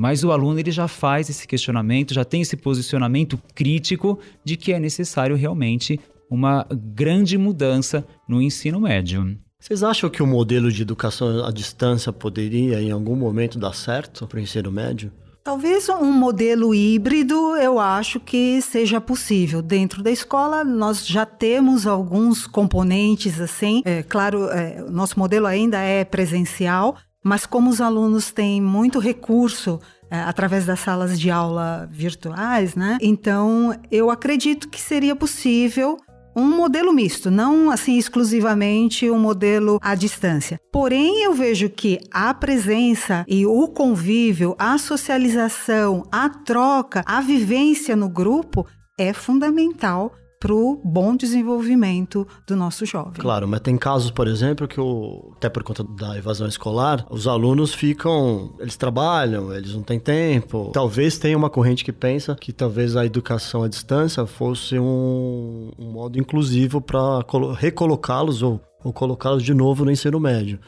[0.00, 4.72] Mas o aluno ele já faz esse questionamento, já tem esse posicionamento crítico de que
[4.72, 9.38] é necessário realmente uma grande mudança no ensino médio.
[9.60, 14.26] Vocês acham que o modelo de educação à distância poderia, em algum momento, dar certo
[14.26, 15.12] para o ensino médio?
[15.44, 19.60] Talvez um modelo híbrido eu acho que seja possível.
[19.60, 23.82] Dentro da escola, nós já temos alguns componentes assim.
[23.84, 29.80] É, claro, é, nosso modelo ainda é presencial, mas como os alunos têm muito recurso
[30.10, 32.98] é, através das salas de aula virtuais, né?
[33.00, 35.96] Então, eu acredito que seria possível
[36.34, 40.60] um modelo misto, não assim exclusivamente um modelo à distância.
[40.72, 47.96] Porém, eu vejo que a presença e o convívio, a socialização, a troca, a vivência
[47.96, 48.66] no grupo
[48.98, 53.20] é fundamental para o bom desenvolvimento do nosso jovem.
[53.20, 57.28] Claro, mas tem casos, por exemplo, que o, até por conta da evasão escolar, os
[57.28, 60.70] alunos ficam, eles trabalham, eles não têm tempo.
[60.72, 65.92] Talvez tenha uma corrente que pensa que talvez a educação à distância fosse um, um
[65.92, 67.22] modo inclusivo para
[67.58, 70.58] recolocá-los ou, ou colocá-los de novo no ensino médio.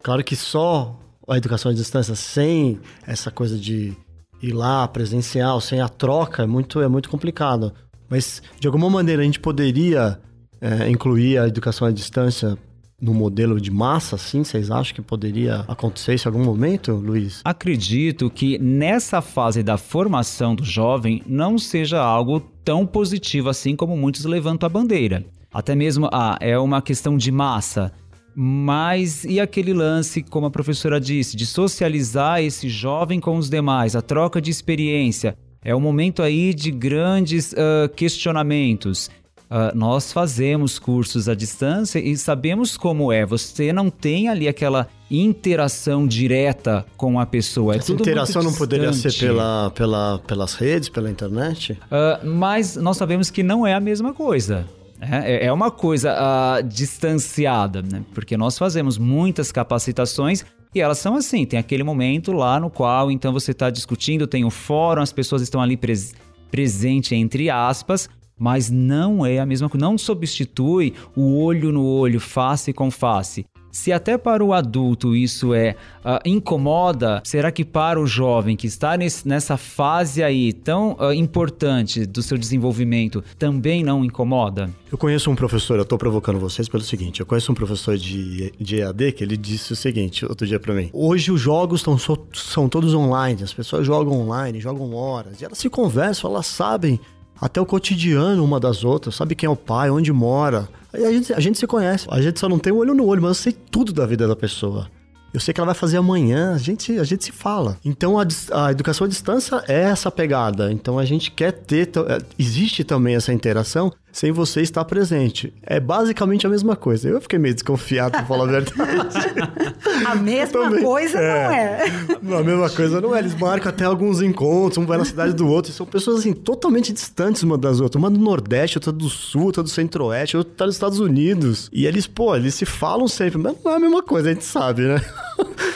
[0.00, 0.96] Claro que só
[1.28, 3.96] a educação à distância, sem essa coisa de
[4.40, 7.72] ir lá presencial, sem a troca, é muito, é muito complicado.
[8.12, 10.20] Mas, de alguma maneira, a gente poderia
[10.60, 12.58] é, incluir a educação à distância
[13.00, 14.44] no modelo de massa, sim?
[14.44, 17.40] Vocês acham que poderia acontecer isso em algum momento, Luiz?
[17.42, 23.96] Acredito que nessa fase da formação do jovem não seja algo tão positivo assim como
[23.96, 25.24] muitos levantam a bandeira.
[25.50, 27.90] Até mesmo, ah, é uma questão de massa.
[28.34, 33.96] Mas e aquele lance, como a professora disse, de socializar esse jovem com os demais,
[33.96, 39.08] a troca de experiência, é um momento aí de grandes uh, questionamentos.
[39.50, 43.24] Uh, nós fazemos cursos à distância e sabemos como é.
[43.26, 47.74] Você não tem ali aquela interação direta com a pessoa.
[47.74, 51.72] É Essa interação não poderia ser pela, pela, pelas redes, pela internet?
[51.72, 54.66] Uh, mas nós sabemos que não é a mesma coisa.
[55.00, 58.04] É, é uma coisa distanciada, né?
[58.14, 63.10] porque nós fazemos muitas capacitações e elas são assim, tem aquele momento lá no qual
[63.10, 66.14] então você está discutindo, tem o fórum, as pessoas estão ali pres
[66.50, 72.20] presente entre aspas, mas não é a mesma coisa, não substitui o olho no olho,
[72.20, 73.46] face com face.
[73.72, 78.66] Se até para o adulto isso é uh, incomoda, será que para o jovem que
[78.66, 84.70] está nesse, nessa fase aí tão uh, importante do seu desenvolvimento também não incomoda?
[84.90, 88.52] Eu conheço um professor, eu estou provocando vocês pelo seguinte: eu conheço um professor de,
[88.60, 91.96] de EAD que ele disse o seguinte outro dia para mim: hoje os jogos tão,
[92.34, 97.00] são todos online, as pessoas jogam online, jogam horas, e elas se conversam, elas sabem
[97.42, 100.68] até o cotidiano uma das outras, sabe quem é o pai, onde mora.
[100.94, 103.20] A gente, a gente se conhece, a gente só não tem o olho no olho,
[103.20, 104.88] mas eu sei tudo da vida da pessoa.
[105.34, 107.76] Eu sei que ela vai fazer amanhã, a gente, a gente se fala.
[107.84, 110.70] Então a, a educação à distância é essa pegada.
[110.70, 111.88] Então a gente quer ter.
[112.06, 115.52] É, existe também essa interação, sem você estar presente.
[115.62, 117.08] É basicamente a mesma coisa.
[117.08, 118.74] Eu fiquei meio desconfiado, pra falar a verdade.
[120.06, 121.44] a mesma coisa é.
[121.44, 122.18] não é.
[122.22, 123.20] Não, a mesma coisa não é.
[123.20, 125.72] Eles marcam até alguns encontros, um vai na cidade do outro.
[125.72, 127.98] E são pessoas assim, totalmente distantes uma das outras.
[127.98, 131.70] Uma do Nordeste, outra do Sul, outra do Centro-Oeste, outra tá nos Estados Unidos.
[131.72, 134.44] E eles, pô, eles se falam sempre, mas não é a mesma coisa, a gente
[134.44, 135.00] sabe, né?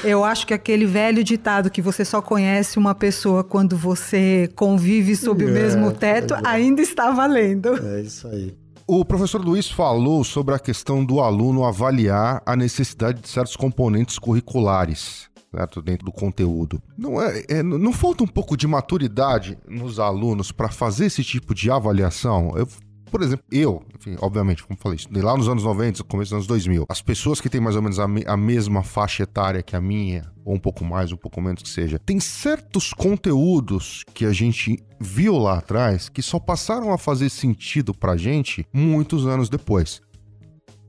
[0.05, 5.16] Eu acho que aquele velho ditado que você só conhece uma pessoa quando você convive
[5.16, 6.41] sob é, o mesmo teto é.
[6.45, 7.74] ainda está valendo.
[7.84, 8.57] É isso isso aí.
[8.89, 14.18] O professor Luiz falou sobre a questão do aluno avaliar a necessidade de certos componentes
[14.18, 15.29] curriculares.
[15.51, 15.81] Certo?
[15.81, 16.83] Dentro do conteúdo.
[16.99, 21.55] Não, é, é, não falta um pouco de maturidade nos alunos para fazer esse tipo
[21.55, 22.53] de avaliação?
[22.57, 22.68] Eu
[23.11, 26.86] por exemplo, eu, enfim, obviamente, como falei, lá nos anos 90, começo dos anos 2000.
[26.88, 29.80] As pessoas que têm mais ou menos a, me a mesma faixa etária que a
[29.80, 34.32] minha, ou um pouco mais, um pouco menos que seja, tem certos conteúdos que a
[34.32, 40.00] gente viu lá atrás que só passaram a fazer sentido pra gente muitos anos depois.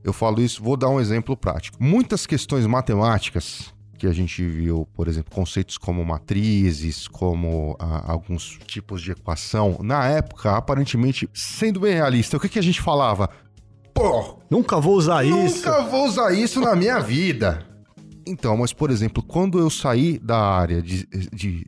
[0.02, 1.76] Eu falo isso, vou dar um exemplo prático.
[1.80, 8.58] Muitas questões matemáticas que a gente viu, por exemplo, conceitos como matrizes, como ah, alguns
[8.66, 13.28] tipos de equação, na época, aparentemente, sendo bem realista, o que, que a gente falava?
[13.92, 15.56] Pô, nunca vou usar nunca isso.
[15.56, 17.66] Nunca vou usar isso na minha vida.
[18.24, 21.66] Então, mas por exemplo, quando eu saí da área de, de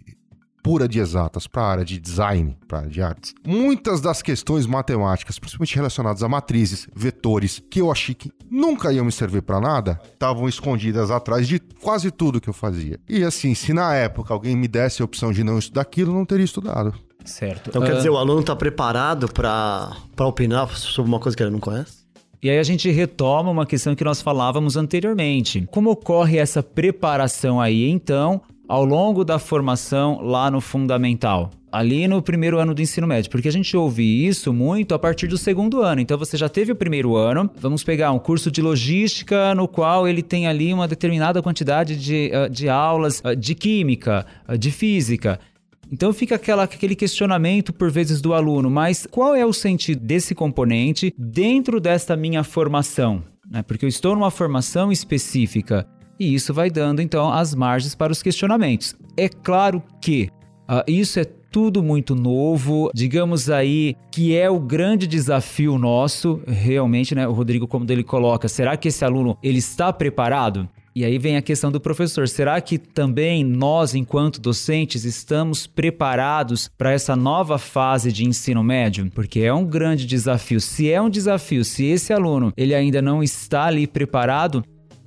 [0.62, 4.22] pura de exatas para a área de design, para a área de artes, muitas das
[4.22, 9.42] questões matemáticas, principalmente relacionadas a matrizes, vetores, que eu achei que nunca iam me servir
[9.42, 12.98] para nada, estavam escondidas atrás de quase tudo que eu fazia.
[13.08, 16.16] E assim, se na época alguém me desse a opção de não estudar aquilo, eu
[16.16, 16.94] não teria estudado.
[17.24, 17.70] Certo.
[17.70, 17.86] Então uh...
[17.86, 22.00] quer dizer, o aluno está preparado para opinar sobre uma coisa que ele não conhece?
[22.42, 25.68] E aí a gente retoma uma questão que nós falávamos anteriormente.
[25.70, 28.40] Como ocorre essa preparação aí, então,
[28.70, 31.50] ao longo da formação lá no fundamental?
[31.72, 35.28] ali no primeiro ano do ensino médio, porque a gente ouve isso muito a partir
[35.28, 36.00] do segundo ano.
[36.00, 40.08] Então você já teve o primeiro ano, vamos pegar um curso de logística no qual
[40.08, 44.72] ele tem ali uma determinada quantidade de, uh, de aulas uh, de química, uh, de
[44.72, 45.38] física.
[45.92, 50.34] Então fica aquela, aquele questionamento por vezes do aluno, mas qual é o sentido desse
[50.34, 53.22] componente dentro desta minha formação?
[53.48, 53.62] Né?
[53.62, 55.86] Porque eu estou numa formação específica
[56.20, 58.94] e isso vai dando então as margens para os questionamentos.
[59.16, 60.28] É claro que
[60.68, 67.14] uh, isso é tudo muito novo, digamos aí que é o grande desafio nosso, realmente,
[67.14, 67.26] né?
[67.26, 70.68] O Rodrigo, como ele coloca, será que esse aluno ele está preparado?
[70.94, 72.28] E aí vem a questão do professor.
[72.28, 79.08] Será que também nós, enquanto docentes, estamos preparados para essa nova fase de ensino médio?
[79.14, 80.60] Porque é um grande desafio.
[80.60, 84.64] Se é um desafio, se esse aluno ele ainda não está ali preparado,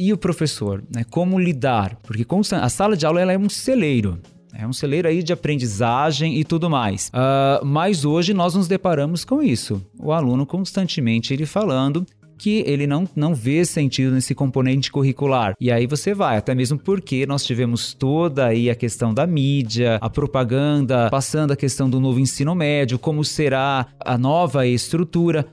[0.07, 1.03] e o professor, né?
[1.09, 1.97] Como lidar?
[2.03, 4.19] Porque a sala de aula ela é um celeiro.
[4.53, 7.09] É um celeiro aí de aprendizagem e tudo mais.
[7.09, 9.83] Uh, mas hoje nós nos deparamos com isso.
[9.99, 12.05] O aluno constantemente ele falando
[12.37, 15.55] que ele não, não vê sentido nesse componente curricular.
[15.59, 19.97] E aí você vai, até mesmo porque nós tivemos toda aí a questão da mídia,
[20.01, 25.47] a propaganda, passando a questão do novo ensino médio, como será a nova estrutura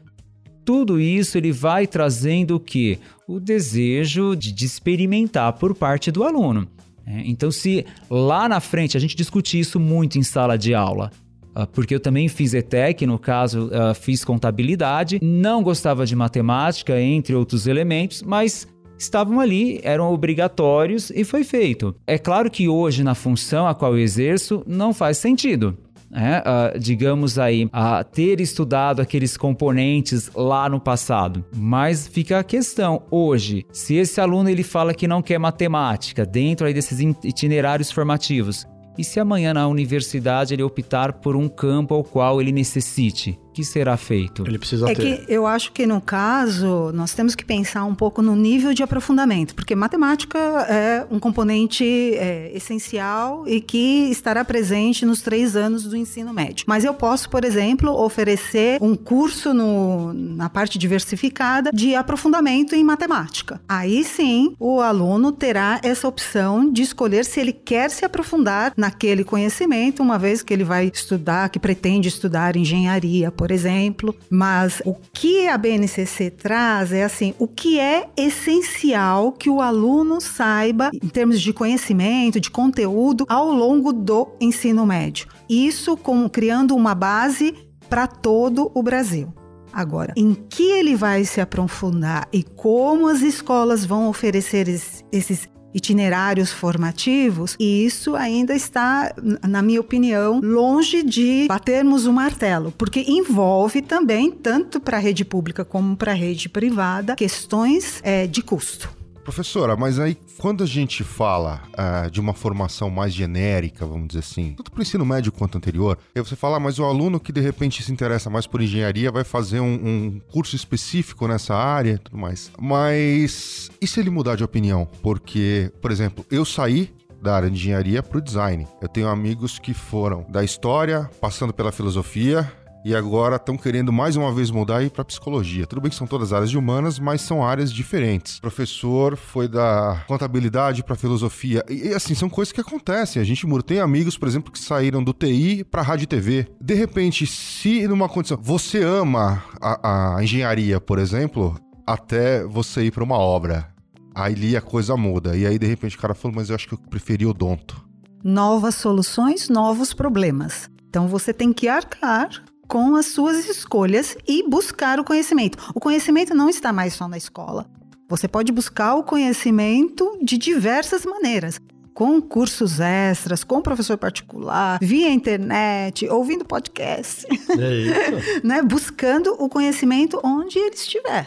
[0.71, 2.97] tudo isso ele vai trazendo o que?
[3.27, 6.68] O desejo de, de experimentar por parte do aluno.
[7.05, 11.11] É, então, se lá na frente a gente discutir isso muito em sala de aula,
[11.57, 17.01] uh, porque eu também fiz ETEC, no caso, uh, fiz contabilidade, não gostava de matemática,
[17.01, 21.97] entre outros elementos, mas estavam ali, eram obrigatórios e foi feito.
[22.07, 25.77] É claro que hoje, na função a qual eu exerço, não faz sentido
[26.11, 31.45] né, uh, digamos aí, a ter estudado aqueles componentes lá no passado.
[31.55, 36.67] Mas fica a questão hoje, se esse aluno ele fala que não quer matemática dentro
[36.67, 38.67] aí desses itinerários formativos,
[38.99, 43.39] e se amanhã na universidade ele optar por um campo ao qual ele necessite?
[43.53, 44.45] Que será feito?
[44.47, 45.25] Ele precisa é ter.
[45.25, 48.83] que eu acho que no caso nós temos que pensar um pouco no nível de
[48.83, 55.85] aprofundamento, porque matemática é um componente é, essencial e que estará presente nos três anos
[55.85, 56.65] do ensino médio.
[56.67, 62.85] Mas eu posso, por exemplo, oferecer um curso no, na parte diversificada de aprofundamento em
[62.85, 63.61] matemática.
[63.69, 69.25] Aí sim, o aluno terá essa opção de escolher se ele quer se aprofundar naquele
[69.25, 74.14] conhecimento, uma vez que ele vai estudar, que pretende estudar engenharia, por exemplo.
[74.28, 80.20] Mas o que a BNCC traz é assim, o que é essencial que o aluno
[80.20, 85.26] saiba em termos de conhecimento, de conteúdo ao longo do ensino médio.
[85.49, 87.55] Isso como criando uma base
[87.88, 89.32] para todo o Brasil.
[89.72, 96.51] Agora, em que ele vai se aprofundar e como as escolas vão oferecer esses itinerários
[96.51, 99.14] formativos, e isso ainda está,
[99.47, 105.25] na minha opinião, longe de batermos o martelo, porque envolve também, tanto para a rede
[105.25, 109.00] pública como para a rede privada, questões é, de custo.
[109.25, 114.21] Professora, mas aí quando a gente fala uh, de uma formação mais genérica, vamos dizer
[114.21, 117.21] assim, tanto para o ensino médio quanto anterior, aí você fala, ah, mas o aluno
[117.21, 121.55] que de repente se interessa mais por engenharia vai fazer um, um curso específico nessa
[121.55, 122.51] área e tudo mais.
[122.59, 124.87] Mas e se ele mudar de opinião?
[125.03, 128.66] Porque, por exemplo, eu saí da área de engenharia para o design.
[128.81, 132.51] Eu tenho amigos que foram da história, passando pela filosofia,
[132.85, 135.66] e agora estão querendo mais uma vez mudar e ir para psicologia.
[135.66, 138.39] Tudo bem que são todas áreas de humanas, mas são áreas diferentes.
[138.39, 141.64] O professor foi da contabilidade para filosofia.
[141.68, 143.20] E, e, assim, são coisas que acontecem.
[143.20, 143.47] A gente.
[143.66, 146.47] Tem amigos, por exemplo, que saíram do TI para rádio e TV.
[146.61, 152.91] De repente, se numa condição você ama a, a engenharia, por exemplo, até você ir
[152.91, 153.68] para uma obra.
[154.14, 155.37] Aí a coisa muda.
[155.37, 157.85] E aí, de repente, o cara falou, mas eu acho que eu preferi odonto.
[158.22, 160.70] Novas soluções, novos problemas.
[160.89, 162.28] Então você tem que arcar
[162.71, 165.59] com as suas escolhas e buscar o conhecimento.
[165.75, 167.68] O conhecimento não está mais só na escola.
[168.09, 171.61] Você pode buscar o conhecimento de diversas maneiras.
[171.93, 177.27] Com cursos extras, com professor particular, via internet, ouvindo podcast.
[177.29, 178.41] É isso.
[178.47, 178.62] né?
[178.62, 181.27] Buscando o conhecimento onde ele estiver.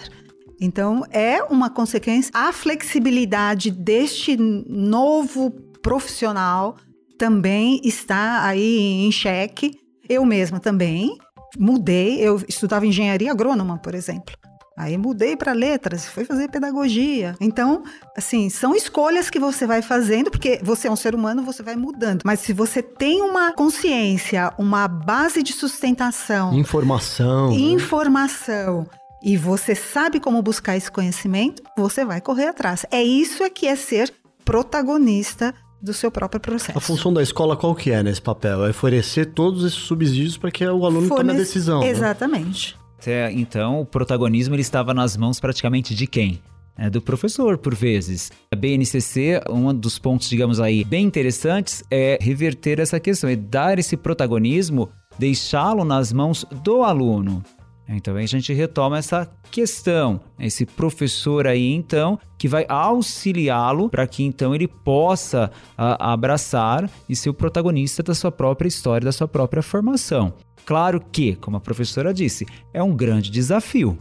[0.61, 2.31] Então, é uma consequência.
[2.33, 6.77] A flexibilidade deste novo profissional
[7.17, 9.77] também está aí em xeque.
[10.07, 11.17] Eu mesma também
[11.57, 14.35] mudei, eu estudava engenharia agrônoma, por exemplo.
[14.75, 17.35] Aí mudei para letras, fui fazer pedagogia.
[17.39, 17.83] Então,
[18.17, 21.75] assim, são escolhas que você vai fazendo, porque você é um ser humano, você vai
[21.75, 22.23] mudando.
[22.25, 27.55] Mas se você tem uma consciência, uma base de sustentação, informação, né?
[27.55, 28.85] informação, né?
[29.23, 32.83] e você sabe como buscar esse conhecimento, você vai correr atrás.
[32.89, 34.11] É isso é que é ser
[34.43, 35.53] protagonista
[35.83, 36.77] do seu próprio processo.
[36.77, 38.65] A função da escola qual que é nesse papel?
[38.65, 41.15] É oferecer todos esses subsídios para que o aluno Fornece...
[41.17, 41.79] tome a decisão.
[41.81, 41.89] Né?
[41.89, 42.77] Exatamente.
[43.05, 43.33] Né?
[43.33, 46.41] Então, o protagonismo ele estava nas mãos praticamente de quem?
[46.77, 48.31] É do professor, por vezes.
[48.51, 53.77] A BNCC, um dos pontos, digamos aí, bem interessantes é reverter essa questão, é dar
[53.77, 57.43] esse protagonismo, deixá-lo nas mãos do aluno.
[57.87, 64.23] Então a gente retoma essa questão, esse professor aí então que vai auxiliá-lo para que
[64.23, 69.27] então ele possa a, abraçar e ser o protagonista da sua própria história, da sua
[69.27, 70.33] própria formação.
[70.65, 73.97] Claro que, como a professora disse, é um grande desafio.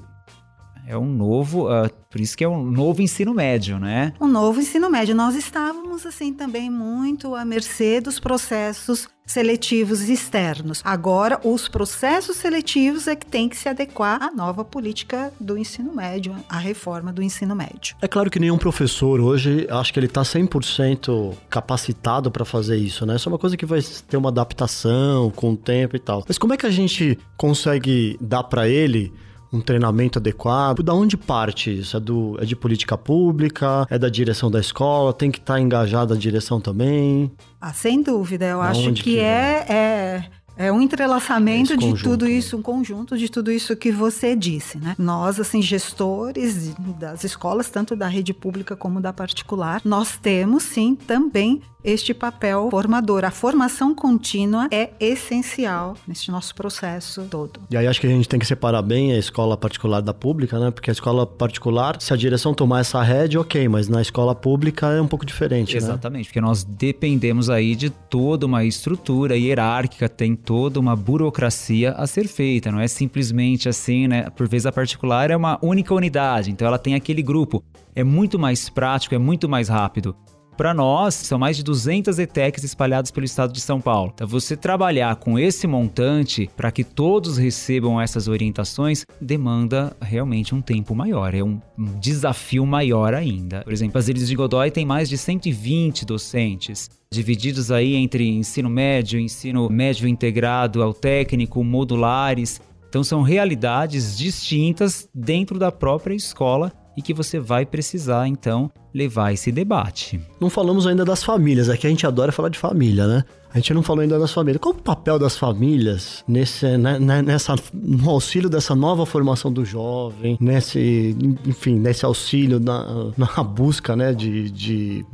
[0.87, 4.12] É um novo, uh, por isso que é um novo ensino médio, né?
[4.20, 5.14] Um novo ensino médio.
[5.14, 10.83] Nós estávamos assim também muito à mercê dos processos seletivos externos.
[10.85, 15.95] Agora, os processos seletivos é que tem que se adequar à nova política do ensino
[15.95, 17.97] médio, à reforma do ensino médio.
[18.03, 23.07] É claro que nenhum professor hoje, acho que ele está 100% capacitado para fazer isso,
[23.07, 23.16] né?
[23.16, 26.24] Isso é uma coisa que vai ter uma adaptação com o tempo e tal.
[26.26, 29.12] Mas como é que a gente consegue dar para ele
[29.53, 30.82] um treinamento adequado?
[30.82, 31.96] Da onde parte isso?
[31.96, 33.86] É, do, é de política pública?
[33.90, 35.12] É da direção da escola?
[35.12, 37.30] Tem que estar tá engajada a direção também?
[37.61, 38.46] Ah, sem dúvida.
[38.46, 40.24] Eu da acho que, que é, é
[40.57, 44.94] é um entrelaçamento de tudo isso, um conjunto de tudo isso que você disse, né?
[44.98, 50.94] Nós, assim, gestores das escolas, tanto da rede pública como da particular, nós temos sim
[50.94, 53.24] também este papel formador.
[53.24, 57.61] A formação contínua é essencial nesse nosso processo todo.
[57.70, 60.59] E aí acho que a gente tem que separar bem a escola particular da pública,
[60.59, 60.70] né?
[60.70, 64.88] Porque a escola particular, se a direção tomar essa rede, ok, mas na escola pública
[64.92, 65.78] é um pouco diferente, né?
[65.78, 66.24] Exatamente, né?
[66.26, 72.26] porque nós dependemos aí de toda uma estrutura hierárquica, tem toda uma burocracia a ser
[72.28, 74.28] feita, não é simplesmente assim, né?
[74.30, 77.62] Por vezes a particular é uma única unidade, então ela tem aquele grupo.
[77.95, 80.16] É muito mais prático, é muito mais rápido.
[80.57, 84.12] Para nós, são mais de 200 ETECs espalhadas pelo estado de São Paulo.
[84.14, 90.61] Então, você trabalhar com esse montante para que todos recebam essas orientações demanda realmente um
[90.61, 93.62] tempo maior, é um, um desafio maior ainda.
[93.62, 98.70] Por exemplo, as Ilhas de Godoy tem mais de 120 docentes divididos aí entre ensino
[98.70, 102.61] médio, ensino médio integrado ao técnico, modulares.
[102.88, 109.32] Então são realidades distintas dentro da própria escola e que você vai precisar então levar
[109.32, 110.20] esse debate.
[110.40, 113.24] Não falamos ainda das famílias, aqui a gente adora falar de família, né?
[113.55, 114.61] A gente não falou ainda das famílias.
[114.61, 119.62] Qual o papel das famílias nesse, né, né, nessa, no auxílio dessa nova formação do
[119.62, 121.14] jovem, nesse,
[121.47, 125.05] enfim, nesse auxílio na, na busca, né, de, de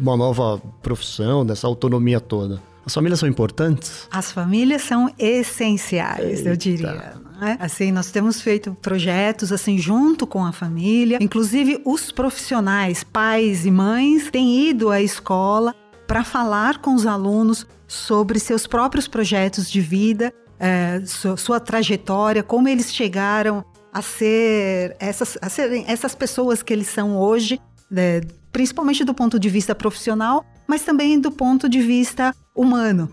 [0.00, 2.62] uma nova profissão, dessa autonomia toda?
[2.84, 4.08] As famílias são importantes?
[4.10, 6.48] As famílias são essenciais, Eita.
[6.48, 7.14] eu diria.
[7.42, 7.56] Né?
[7.58, 13.70] Assim, nós temos feito projetos assim junto com a família, inclusive os profissionais, pais e
[13.70, 15.74] mães, têm ido à escola
[16.06, 22.44] para falar com os alunos sobre seus próprios projetos de vida, é, sua, sua, trajetória,
[22.44, 28.20] como eles chegaram a ser essas, a serem essas pessoas que eles são hoje, né,
[28.52, 33.10] principalmente do ponto de vista profissional, mas também do ponto de vista humano.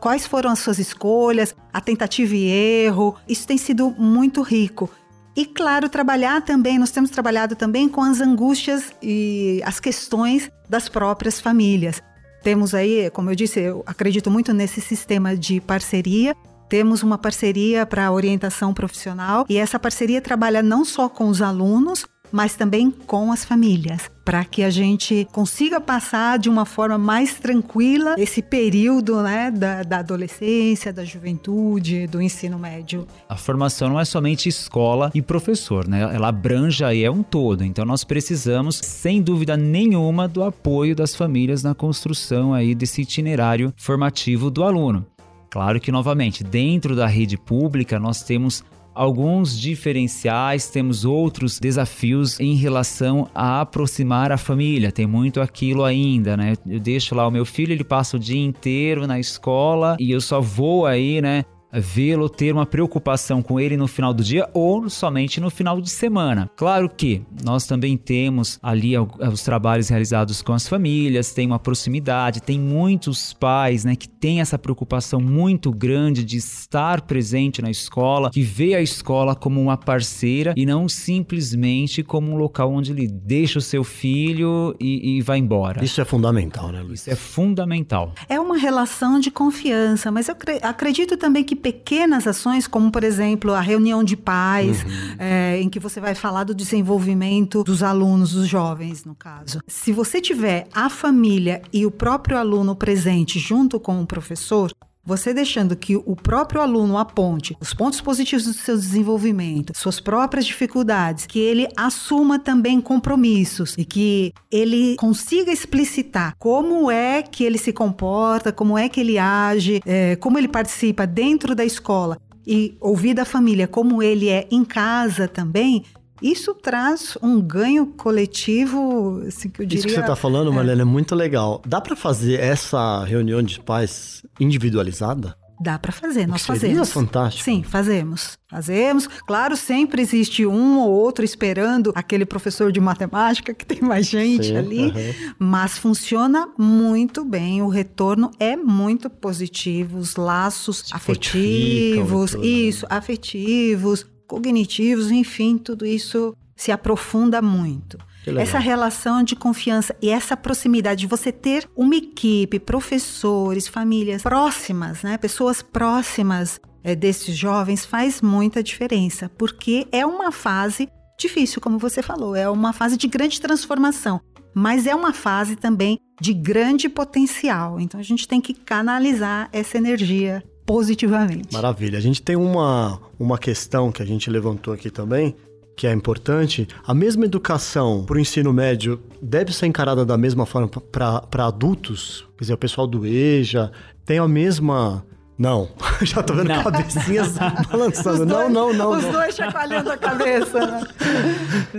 [0.00, 2.48] Quais foram as suas escolhas, a tentativa e
[2.84, 4.88] erro, isso tem sido muito rico.
[5.36, 10.88] E claro, trabalhar também, nós temos trabalhado também com as angústias e as questões das
[10.88, 12.02] próprias famílias.
[12.42, 16.34] Temos aí, como eu disse, eu acredito muito nesse sistema de parceria.
[16.68, 22.06] Temos uma parceria para orientação profissional e essa parceria trabalha não só com os alunos,
[22.32, 27.34] mas também com as famílias, para que a gente consiga passar de uma forma mais
[27.34, 33.06] tranquila esse período né, da, da adolescência, da juventude, do ensino médio.
[33.28, 36.02] A formação não é somente escola e professor, né?
[36.14, 37.64] Ela abrange aí é um todo.
[37.64, 43.72] Então nós precisamos, sem dúvida nenhuma, do apoio das famílias na construção aí desse itinerário
[43.76, 45.06] formativo do aluno.
[45.50, 48.62] Claro que, novamente, dentro da rede pública, nós temos
[49.00, 54.92] alguns diferenciais, temos outros desafios em relação a aproximar a família.
[54.92, 56.52] Tem muito aquilo ainda, né?
[56.68, 60.20] Eu deixo lá o meu filho, ele passa o dia inteiro na escola e eu
[60.20, 61.44] só vou aí, né?
[61.72, 65.90] Vê-lo ter uma preocupação com ele no final do dia ou somente no final de
[65.90, 66.50] semana.
[66.56, 72.42] Claro que nós também temos ali os trabalhos realizados com as famílias, tem uma proximidade,
[72.42, 78.30] tem muitos pais, né, que têm essa preocupação muito grande de estar presente na escola,
[78.30, 83.06] que vê a escola como uma parceira e não simplesmente como um local onde ele
[83.06, 85.84] deixa o seu filho e, e vai embora.
[85.84, 87.00] Isso é fundamental, né, Luiz?
[87.00, 88.12] Isso é fundamental.
[88.28, 93.52] É uma relação de confiança, mas eu acredito também que pequenas ações, como por exemplo
[93.52, 95.16] a reunião de pais, uhum.
[95.18, 99.60] é, em que você vai falar do desenvolvimento dos alunos, dos jovens, no caso.
[99.66, 104.72] Se você tiver a família e o próprio aluno presente junto com o professor,
[105.10, 110.46] você deixando que o próprio aluno aponte os pontos positivos do seu desenvolvimento, suas próprias
[110.46, 117.58] dificuldades, que ele assuma também compromissos e que ele consiga explicitar como é que ele
[117.58, 122.76] se comporta, como é que ele age, é, como ele participa dentro da escola e
[122.80, 125.84] ouvir da família como ele é em casa também,
[126.22, 129.78] isso traz um ganho coletivo, assim, que eu diria...
[129.78, 130.82] Isso que você está falando, Marlene, é.
[130.82, 131.62] é muito legal.
[131.66, 135.36] Dá para fazer essa reunião de pais individualizada?
[135.62, 136.90] Dá para fazer, nós seria fazemos.
[136.90, 137.44] fantástico.
[137.44, 138.38] Sim, fazemos.
[138.48, 139.06] Fazemos.
[139.26, 144.46] Claro, sempre existe um ou outro esperando aquele professor de matemática que tem mais gente
[144.46, 145.34] Sim, ali, uhum.
[145.38, 147.60] mas funciona muito bem.
[147.60, 156.36] O retorno é muito positivo, os laços Se afetivos, isso, afetivos, cognitivos, enfim, tudo isso
[156.54, 157.98] se aprofunda muito.
[158.38, 165.02] Essa relação de confiança e essa proximidade de você ter uma equipe, professores, famílias próximas,
[165.02, 165.18] né?
[165.18, 172.02] Pessoas próximas é, desses jovens faz muita diferença, porque é uma fase difícil, como você
[172.02, 174.20] falou, é uma fase de grande transformação,
[174.54, 177.80] mas é uma fase também de grande potencial.
[177.80, 181.52] Então a gente tem que canalizar essa energia positivamente.
[181.52, 181.98] Maravilha.
[181.98, 185.34] A gente tem uma, uma questão que a gente levantou aqui também,
[185.76, 186.68] que é importante.
[186.86, 192.24] A mesma educação para o ensino médio deve ser encarada da mesma forma para adultos?
[192.38, 193.72] Quer dizer, o pessoal do EJA
[194.04, 195.04] tem a mesma.
[195.36, 195.70] Não,
[196.02, 196.62] já tô vendo não.
[196.62, 197.36] cabecinhas
[197.68, 198.24] balançando.
[198.24, 198.90] Dois, não, não, não.
[198.90, 199.10] Os não.
[199.10, 200.86] dois chacoalhando a cabeça, né?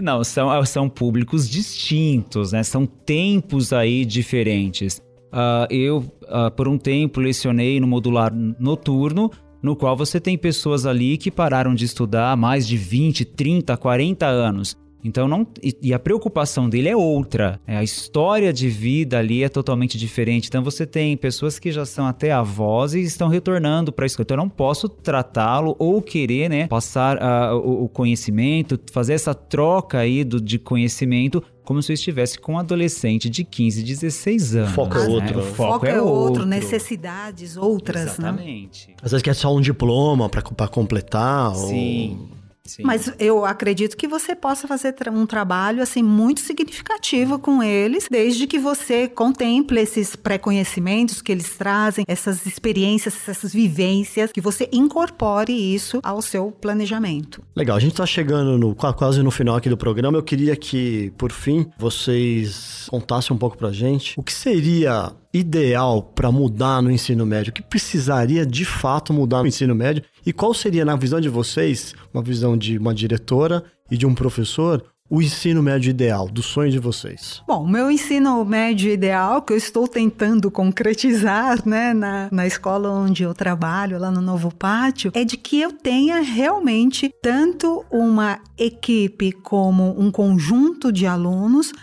[0.01, 2.61] Não, são, são públicos distintos, né?
[2.61, 5.01] São tempos aí diferentes.
[5.31, 10.85] Uh, eu, uh, por um tempo, lecionei no modular noturno, no qual você tem pessoas
[10.85, 14.75] ali que pararam de estudar há mais de 20, 30, 40 anos.
[15.03, 17.59] Então não e, a preocupação dele é outra.
[17.65, 20.47] É, a história de vida ali é totalmente diferente.
[20.47, 24.23] Então você tem pessoas que já são até avós e estão retornando para escola.
[24.23, 29.33] Então eu não posso tratá-lo ou querer, né, passar uh, o, o, conhecimento, fazer essa
[29.33, 34.55] troca aí do, de conhecimento como se eu estivesse com um adolescente de 15, 16
[34.55, 34.71] anos.
[34.71, 35.07] O foco é né?
[35.07, 35.39] outro.
[35.39, 38.29] O foco, foco é, é outro, necessidades outras, né?
[38.29, 38.89] Exatamente.
[38.89, 38.95] Né?
[39.01, 41.55] Às vezes quer só um diploma para completar.
[41.55, 42.17] Sim.
[42.31, 42.40] Ou...
[42.71, 42.83] Sim.
[42.83, 48.47] Mas eu acredito que você possa fazer um trabalho assim muito significativo com eles, desde
[48.47, 55.51] que você contemple esses pré-conhecimentos que eles trazem, essas experiências, essas vivências, que você incorpore
[55.51, 57.43] isso ao seu planejamento.
[57.53, 60.17] Legal, a gente está chegando no, quase no final aqui do programa.
[60.17, 66.03] Eu queria que, por fim, vocês contassem um pouco pra gente o que seria ideal
[66.03, 67.51] para mudar no ensino médio?
[67.51, 70.03] O que precisaria de fato mudar no ensino médio?
[70.25, 74.13] E qual seria, na visão de vocês, uma visão de uma diretora e de um
[74.13, 77.43] professor, o ensino médio ideal, do sonho de vocês?
[77.45, 82.89] Bom, o meu ensino médio ideal, que eu estou tentando concretizar né, na, na escola
[82.89, 88.39] onde eu trabalho, lá no Novo Pátio, é de que eu tenha realmente tanto uma
[88.57, 91.73] equipe como um conjunto de alunos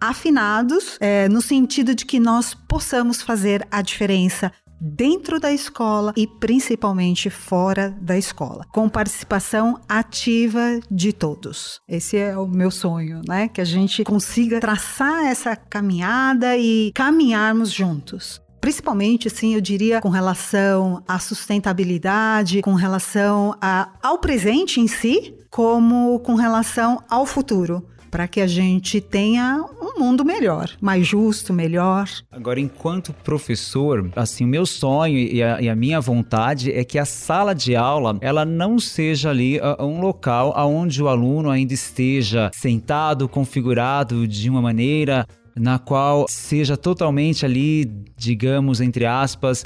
[0.00, 4.52] afinados, é, no sentido de que nós possamos fazer a diferença
[4.86, 11.80] dentro da escola e principalmente fora da escola, com participação ativa de todos.
[11.88, 13.48] Esse é o meu sonho, né?
[13.48, 20.08] Que a gente consiga traçar essa caminhada e caminharmos juntos principalmente, assim, eu diria, com
[20.08, 27.86] relação à sustentabilidade, com relação a, ao presente em si, como com relação ao futuro
[28.10, 32.08] para que a gente tenha um mundo melhor, mais justo, melhor.
[32.30, 36.98] Agora, enquanto professor, assim, o meu sonho e a, e a minha vontade é que
[36.98, 41.74] a sala de aula ela não seja ali uh, um local onde o aluno ainda
[41.74, 45.26] esteja sentado, configurado de uma maneira
[45.58, 47.86] na qual seja totalmente ali,
[48.16, 49.64] digamos, entre aspas,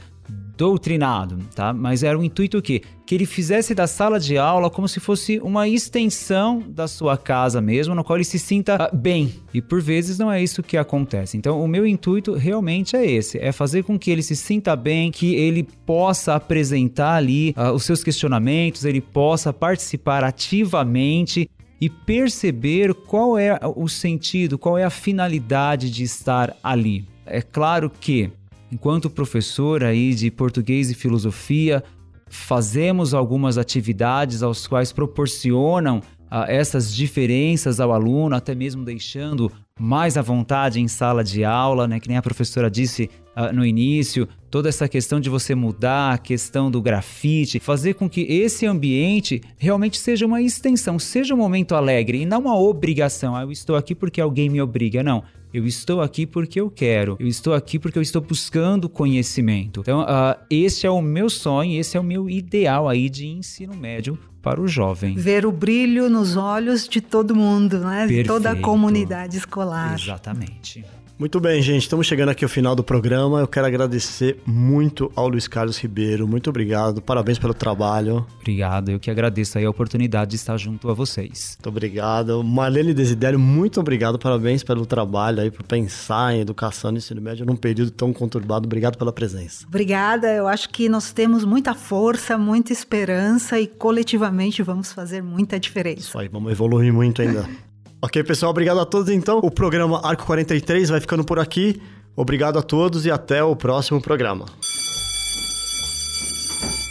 [0.60, 1.72] doutrinado, tá?
[1.72, 2.82] Mas era o intuito o quê?
[3.06, 7.62] Que ele fizesse da sala de aula como se fosse uma extensão da sua casa
[7.62, 9.32] mesmo, no qual ele se sinta ah, bem.
[9.54, 11.38] E por vezes não é isso que acontece.
[11.38, 15.10] Então, o meu intuito realmente é esse: é fazer com que ele se sinta bem,
[15.10, 21.48] que ele possa apresentar ali uh, os seus questionamentos, ele possa participar ativamente
[21.80, 27.08] e perceber qual é o sentido, qual é a finalidade de estar ali.
[27.24, 28.30] É claro que
[28.72, 31.82] enquanto professor aí de português e filosofia,
[32.28, 36.00] fazemos algumas atividades aos quais proporcionam
[36.30, 41.88] ah, essas diferenças ao aluno, até mesmo deixando mais à vontade em sala de aula,
[41.88, 41.98] né?
[41.98, 46.18] Que nem a professora disse ah, no início, toda essa questão de você mudar a
[46.18, 51.74] questão do grafite, fazer com que esse ambiente realmente seja uma extensão, seja um momento
[51.74, 53.34] alegre e não uma obrigação.
[53.34, 55.24] Ah, eu estou aqui porque alguém me obriga, não.
[55.52, 57.16] Eu estou aqui porque eu quero.
[57.18, 59.80] Eu estou aqui porque eu estou buscando conhecimento.
[59.80, 63.74] Então, uh, esse é o meu sonho, esse é o meu ideal aí de ensino
[63.74, 65.14] médio para o jovem.
[65.14, 68.00] Ver o brilho nos olhos de todo mundo, né?
[68.00, 68.22] Perfeito.
[68.22, 69.94] De toda a comunidade escolar.
[69.94, 70.84] Exatamente.
[71.20, 71.82] Muito bem, gente.
[71.82, 73.40] Estamos chegando aqui ao final do programa.
[73.40, 76.26] Eu quero agradecer muito ao Luiz Carlos Ribeiro.
[76.26, 77.02] Muito obrigado.
[77.02, 78.26] Parabéns pelo trabalho.
[78.40, 78.88] Obrigado.
[78.88, 81.58] Eu que agradeço aí a oportunidade de estar junto a vocês.
[81.58, 82.42] Muito obrigado.
[82.42, 84.18] Marlene Desidério, muito obrigado.
[84.18, 88.64] Parabéns pelo trabalho aí, por pensar em educação no ensino médio num período tão conturbado.
[88.64, 89.66] Obrigado pela presença.
[89.68, 90.32] Obrigada.
[90.32, 96.00] Eu acho que nós temos muita força, muita esperança e coletivamente vamos fazer muita diferença.
[96.00, 97.46] Isso aí, vamos evoluir muito ainda.
[98.02, 99.10] Ok, pessoal, obrigado a todos.
[99.10, 101.82] Então, o programa Arco 43 vai ficando por aqui.
[102.16, 104.46] Obrigado a todos e até o próximo programa.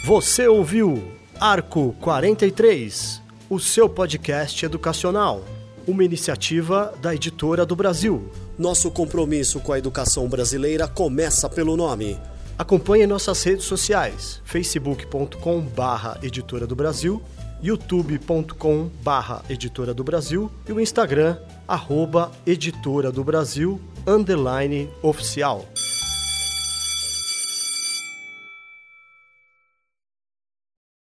[0.04, 1.02] Você ouviu
[1.40, 5.44] Arco 43, o seu podcast educacional,
[5.84, 8.30] uma iniciativa da Editora do Brasil.
[8.56, 12.16] Nosso compromisso com a educação brasileira começa pelo nome.
[12.56, 17.20] Acompanhe nossas redes sociais: facebook.com/editora do Brasil
[17.62, 21.36] youtube.com barra Editora do Brasil e o Instagram,
[21.66, 25.66] arroba Editora do Brasil, underline oficial.